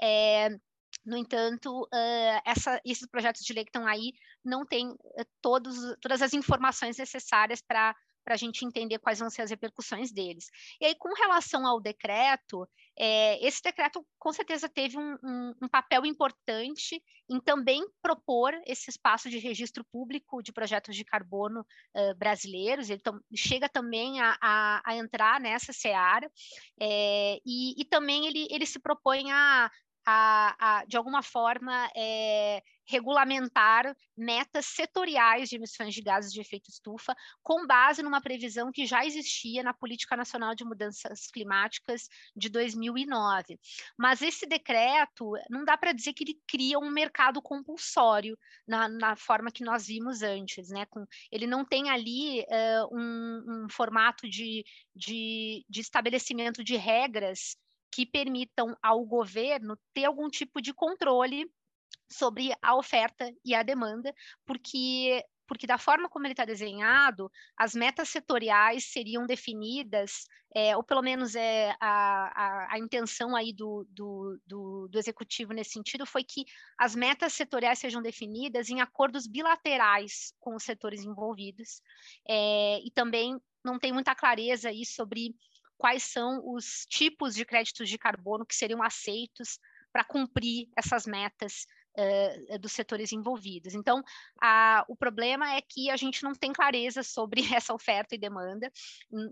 é, 0.00 0.50
no 1.04 1.16
entanto, 1.16 1.82
uh, 1.84 2.40
essa, 2.44 2.80
esses 2.84 3.06
projetos 3.06 3.42
de 3.42 3.52
lei 3.52 3.64
que 3.64 3.70
estão 3.70 3.86
aí 3.86 4.12
não 4.44 4.66
têm 4.66 4.88
uh, 4.88 4.98
todos, 5.40 5.76
todas 6.00 6.20
as 6.20 6.34
informações 6.34 6.98
necessárias 6.98 7.62
para 7.62 7.94
para 8.24 8.34
a 8.34 8.36
gente 8.36 8.64
entender 8.64 8.98
quais 8.98 9.18
vão 9.18 9.30
ser 9.30 9.42
as 9.42 9.50
repercussões 9.50 10.12
deles. 10.12 10.50
E 10.80 10.86
aí, 10.86 10.94
com 10.94 11.12
relação 11.14 11.66
ao 11.66 11.80
decreto, 11.80 12.68
é, 12.98 13.44
esse 13.46 13.62
decreto 13.62 14.04
com 14.18 14.32
certeza 14.32 14.68
teve 14.68 14.98
um, 14.98 15.16
um, 15.22 15.54
um, 15.62 15.68
papel 15.68 16.04
importante 16.04 17.02
em 17.30 17.40
também 17.40 17.82
propor 18.02 18.52
esse 18.66 18.90
espaço 18.90 19.30
de 19.30 19.38
registro 19.38 19.84
público 19.90 20.42
de 20.42 20.52
projetos 20.52 20.94
de 20.94 21.04
carbono 21.04 21.60
uh, 21.60 22.14
brasileiros, 22.16 22.90
ele 22.90 23.00
chega 23.34 23.68
também 23.68 24.20
a, 24.20 24.36
a, 24.40 24.82
a, 24.84 24.96
entrar 24.96 25.40
nessa 25.40 25.72
seara, 25.72 26.30
é, 26.78 27.38
e, 27.46 27.80
e, 27.80 27.84
também 27.84 28.26
ele, 28.26 28.46
ele 28.50 28.66
se 28.66 28.78
propõe 28.78 29.30
a, 29.30 29.70
a, 30.06 30.80
a, 30.80 30.84
de 30.84 30.96
alguma 30.96 31.22
forma, 31.22 31.90
é, 31.96 32.62
regulamentar 32.90 33.96
metas 34.16 34.66
setoriais 34.66 35.48
de 35.48 35.56
emissões 35.56 35.94
de 35.94 36.02
gases 36.02 36.32
de 36.32 36.40
efeito 36.40 36.68
estufa, 36.68 37.14
com 37.42 37.66
base 37.66 38.02
numa 38.02 38.20
previsão 38.20 38.72
que 38.72 38.84
já 38.84 39.04
existia 39.04 39.62
na 39.62 39.72
Política 39.72 40.16
Nacional 40.16 40.54
de 40.54 40.64
Mudanças 40.64 41.28
Climáticas 41.28 42.08
de 42.34 42.48
2009. 42.48 43.58
Mas 43.96 44.20
esse 44.20 44.46
decreto, 44.46 45.32
não 45.48 45.64
dá 45.64 45.76
para 45.76 45.92
dizer 45.92 46.12
que 46.12 46.24
ele 46.24 46.38
cria 46.46 46.78
um 46.78 46.90
mercado 46.90 47.40
compulsório 47.40 48.36
na, 48.66 48.88
na, 48.88 49.16
forma 49.16 49.52
que 49.52 49.64
nós 49.64 49.86
vimos 49.86 50.22
antes, 50.22 50.70
né? 50.70 50.86
Com, 50.86 51.06
ele 51.30 51.46
não 51.46 51.64
tem 51.64 51.90
ali 51.90 52.40
uh, 52.40 52.88
um, 52.92 53.64
um, 53.64 53.68
formato 53.70 54.28
de, 54.28 54.64
de, 54.94 55.64
de 55.68 55.80
estabelecimento 55.80 56.64
de 56.64 56.76
regras 56.76 57.56
que 57.92 58.06
permitam 58.06 58.76
ao 58.82 59.04
governo 59.04 59.78
ter 59.92 60.04
algum 60.04 60.28
tipo 60.28 60.60
de 60.60 60.72
controle 60.72 61.50
sobre 62.10 62.52
a 62.60 62.76
oferta 62.76 63.32
e 63.44 63.54
a 63.54 63.62
demanda, 63.62 64.12
porque 64.44 65.24
porque 65.50 65.66
da 65.66 65.78
forma 65.78 66.08
como 66.08 66.26
ele 66.26 66.32
está 66.32 66.44
desenhado, 66.44 67.28
as 67.56 67.74
metas 67.74 68.08
setoriais 68.08 68.84
seriam 68.84 69.26
definidas, 69.26 70.28
é, 70.54 70.76
ou 70.76 70.82
pelo 70.84 71.02
menos 71.02 71.34
é, 71.34 71.74
a, 71.80 72.68
a, 72.70 72.74
a 72.74 72.78
intenção 72.78 73.34
aí 73.34 73.52
do, 73.52 73.84
do, 73.90 74.40
do, 74.46 74.86
do, 74.88 74.96
executivo 74.96 75.52
nesse 75.52 75.72
sentido 75.72 76.06
foi 76.06 76.22
que 76.22 76.44
as 76.78 76.94
metas 76.94 77.32
setoriais 77.32 77.80
sejam 77.80 78.00
definidas 78.00 78.70
em 78.70 78.80
acordos 78.80 79.26
bilaterais 79.26 80.32
com 80.38 80.54
os 80.54 80.62
setores 80.62 81.02
envolvidos, 81.02 81.82
é, 82.28 82.78
e 82.84 82.90
também 82.92 83.36
não 83.64 83.76
tem 83.76 83.92
muita 83.92 84.14
clareza 84.14 84.68
aí 84.68 84.86
sobre 84.86 85.34
quais 85.80 86.02
são 86.02 86.42
os 86.44 86.84
tipos 86.90 87.34
de 87.34 87.42
créditos 87.42 87.88
de 87.88 87.96
carbono 87.96 88.44
que 88.44 88.54
seriam 88.54 88.82
aceitos 88.82 89.58
para 89.90 90.04
cumprir 90.04 90.68
essas 90.76 91.06
metas 91.06 91.64
uh, 91.96 92.58
dos 92.58 92.72
setores 92.72 93.12
envolvidos. 93.12 93.74
Então, 93.74 94.02
a, 94.42 94.84
o 94.88 94.94
problema 94.94 95.54
é 95.54 95.62
que 95.62 95.90
a 95.90 95.96
gente 95.96 96.22
não 96.22 96.34
tem 96.34 96.52
clareza 96.52 97.02
sobre 97.02 97.40
essa 97.56 97.72
oferta 97.72 98.14
e 98.14 98.18
demanda, 98.18 98.70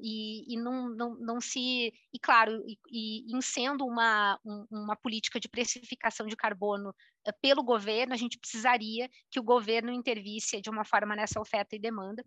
e, 0.02 0.54
e 0.54 0.56
não, 0.56 0.88
não, 0.88 1.14
não, 1.16 1.38
se. 1.38 1.92
E 2.14 2.18
claro, 2.18 2.64
e, 2.66 2.78
e 2.90 3.36
em 3.36 3.42
sendo 3.42 3.84
uma, 3.84 4.40
um, 4.42 4.66
uma 4.70 4.96
política 4.96 5.38
de 5.38 5.50
precificação 5.50 6.26
de 6.26 6.34
carbono 6.34 6.88
uh, 6.88 7.32
pelo 7.42 7.62
governo, 7.62 8.14
a 8.14 8.16
gente 8.16 8.38
precisaria 8.38 9.10
que 9.30 9.38
o 9.38 9.44
governo 9.44 9.92
intervisse 9.92 10.62
de 10.62 10.70
uma 10.70 10.82
forma 10.82 11.14
nessa 11.14 11.38
oferta 11.38 11.76
e 11.76 11.78
demanda 11.78 12.24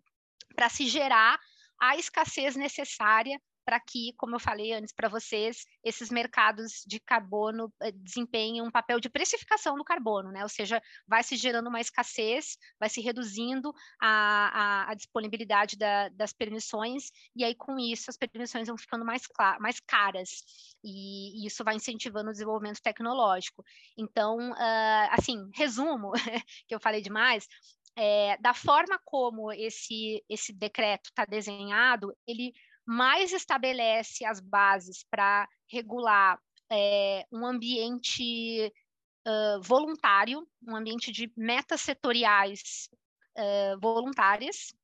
para 0.54 0.68
se 0.68 0.86
gerar 0.86 1.40
a 1.80 1.96
escassez 1.96 2.54
necessária 2.54 3.36
para 3.64 3.80
que, 3.80 4.12
como 4.16 4.34
eu 4.34 4.40
falei 4.40 4.72
antes 4.72 4.92
para 4.92 5.08
vocês, 5.08 5.64
esses 5.84 6.10
mercados 6.10 6.82
de 6.86 7.00
carbono 7.00 7.72
eh, 7.82 7.92
desempenhem 7.92 8.62
um 8.62 8.70
papel 8.70 9.00
de 9.00 9.08
precificação 9.08 9.76
do 9.76 9.84
carbono, 9.84 10.30
né? 10.30 10.42
Ou 10.42 10.48
seja, 10.48 10.82
vai 11.06 11.22
se 11.22 11.36
gerando 11.36 11.68
uma 11.68 11.80
escassez, 11.80 12.56
vai 12.78 12.88
se 12.88 13.00
reduzindo 13.00 13.72
a, 14.00 14.86
a, 14.88 14.90
a 14.90 14.94
disponibilidade 14.94 15.76
da, 15.76 16.08
das 16.10 16.32
permissões, 16.32 17.10
e 17.34 17.44
aí 17.44 17.54
com 17.54 17.78
isso 17.78 18.10
as 18.10 18.16
permissões 18.16 18.68
vão 18.68 18.76
ficando 18.76 19.04
mais, 19.04 19.22
mais 19.60 19.80
caras, 19.80 20.42
e, 20.84 21.42
e, 21.42 21.46
isso 21.46 21.64
vai 21.64 21.76
incentivando 21.76 22.30
o 22.30 22.32
desenvolvimento 22.32 22.82
tecnológico. 22.82 23.64
Então, 23.96 24.50
uh, 24.50 25.08
assim, 25.10 25.50
resumo, 25.54 26.12
que 26.66 26.74
eu 26.74 26.80
falei 26.80 27.00
demais, 27.00 27.46
é, 27.96 28.36
da 28.38 28.54
forma 28.54 28.98
como 29.04 29.52
esse, 29.52 30.24
esse 30.28 30.52
decreto 30.52 31.06
está 31.06 31.24
desenhado, 31.24 32.14
ele 32.26 32.52
mais 32.86 33.32
estabelece 33.32 34.24
as 34.24 34.40
bases 34.40 35.04
para 35.10 35.48
regular 35.70 36.38
é, 36.70 37.24
um 37.30 37.46
ambiente 37.46 38.72
uh, 39.26 39.60
voluntário, 39.62 40.46
um 40.66 40.74
ambiente 40.74 41.12
de 41.12 41.30
metas 41.36 41.80
setoriais 41.80 42.88
uh, 43.36 43.78
voluntárias, 43.80 44.74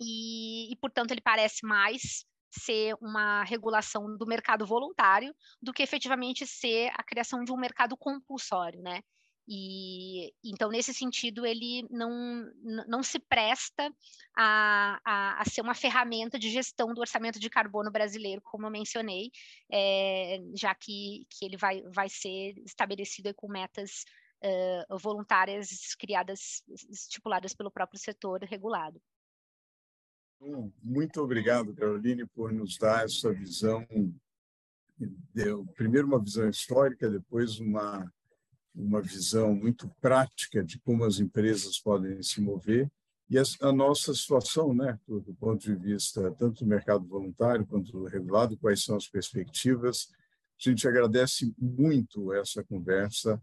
e, 0.00 0.72
e, 0.72 0.76
portanto, 0.76 1.10
ele 1.10 1.20
parece 1.20 1.64
mais 1.66 2.24
ser 2.50 2.94
uma 3.00 3.42
regulação 3.44 4.16
do 4.16 4.26
mercado 4.26 4.66
voluntário 4.66 5.34
do 5.60 5.72
que 5.72 5.82
efetivamente 5.82 6.46
ser 6.46 6.90
a 6.94 7.02
criação 7.02 7.44
de 7.44 7.52
um 7.52 7.56
mercado 7.56 7.96
compulsório, 7.96 8.80
né? 8.80 9.02
E 9.50 10.34
então, 10.44 10.68
nesse 10.68 10.92
sentido, 10.92 11.46
ele 11.46 11.86
não, 11.90 12.52
não 12.86 13.02
se 13.02 13.18
presta 13.18 13.90
a, 14.36 15.00
a, 15.02 15.40
a 15.40 15.44
ser 15.46 15.62
uma 15.62 15.74
ferramenta 15.74 16.38
de 16.38 16.50
gestão 16.50 16.92
do 16.92 17.00
orçamento 17.00 17.40
de 17.40 17.48
carbono 17.48 17.90
brasileiro, 17.90 18.42
como 18.42 18.66
eu 18.66 18.70
mencionei, 18.70 19.30
é, 19.72 20.38
já 20.54 20.74
que, 20.74 21.26
que 21.30 21.46
ele 21.46 21.56
vai, 21.56 21.82
vai 21.84 22.10
ser 22.10 22.58
estabelecido 22.58 23.32
com 23.34 23.48
metas 23.48 24.04
uh, 24.44 24.98
voluntárias 24.98 25.94
criadas, 25.94 26.62
estipuladas 26.90 27.54
pelo 27.54 27.70
próprio 27.70 27.98
setor 27.98 28.42
regulado. 28.42 29.00
Muito 30.82 31.22
obrigado, 31.22 31.74
Caroline, 31.74 32.26
por 32.26 32.52
nos 32.52 32.76
dar 32.76 33.06
essa 33.06 33.32
visão. 33.32 33.86
Deu, 35.34 35.64
primeiro, 35.74 36.06
uma 36.06 36.22
visão 36.22 36.48
histórica, 36.48 37.08
depois, 37.08 37.58
uma, 37.58 38.12
uma 38.78 39.02
visão 39.02 39.54
muito 39.54 39.90
prática 40.00 40.62
de 40.62 40.78
como 40.78 41.04
as 41.04 41.18
empresas 41.18 41.78
podem 41.78 42.22
se 42.22 42.40
mover 42.40 42.90
e 43.30 43.36
a, 43.38 43.72
nossa 43.72 44.14
situação, 44.14 44.72
né, 44.72 44.98
do, 45.06 45.20
do, 45.20 45.34
ponto 45.34 45.60
de 45.60 45.74
vista 45.74 46.30
tanto 46.38 46.64
do 46.64 46.68
mercado 46.68 47.06
voluntário 47.06 47.66
quanto 47.66 47.92
do 47.92 48.04
regulado, 48.04 48.56
quais 48.56 48.82
são 48.82 48.96
as 48.96 49.06
perspectivas. 49.06 50.08
A 50.58 50.70
gente 50.70 50.88
agradece 50.88 51.54
muito 51.58 52.32
essa 52.32 52.64
conversa 52.64 53.40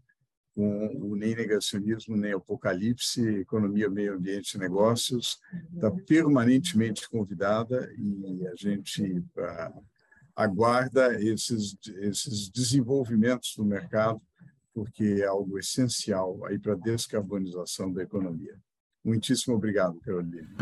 com 0.56 0.88
o 0.96 1.14
Nem 1.14 1.36
Negacionismo, 1.36 2.16
Nem 2.16 2.32
Apocalipse, 2.32 3.22
Economia, 3.38 3.88
Meio 3.88 4.14
Ambiente 4.14 4.54
e 4.54 4.58
Negócios. 4.58 5.38
Está 5.72 5.90
permanentemente 5.90 7.08
convidada 7.08 7.88
e 7.96 8.44
a 8.48 8.56
gente 8.56 9.18
uh, 9.18 9.84
aguarda 10.34 11.14
esses, 11.22 11.76
esses 12.00 12.48
desenvolvimentos 12.48 13.54
no 13.56 13.64
mercado, 13.64 14.20
porque 14.76 15.22
é 15.22 15.24
algo 15.24 15.58
essencial 15.58 16.44
aí 16.44 16.58
para 16.58 16.74
a 16.74 16.76
descarbonização 16.76 17.90
da 17.90 18.02
economia. 18.02 18.60
Muitíssimo 19.02 19.56
obrigado, 19.56 19.98
Carolina. 20.00 20.54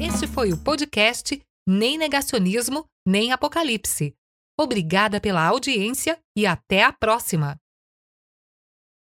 Este 0.00 0.26
foi 0.26 0.52
o 0.52 0.58
podcast 0.58 1.40
Nem 1.68 1.96
Negacionismo, 1.96 2.84
Nem 3.06 3.30
Apocalipse 3.30 4.12
Obrigada 4.58 5.20
pela 5.20 5.46
audiência 5.46 6.18
e 6.36 6.46
até 6.46 6.82
a 6.82 6.92
próxima! 6.92 7.56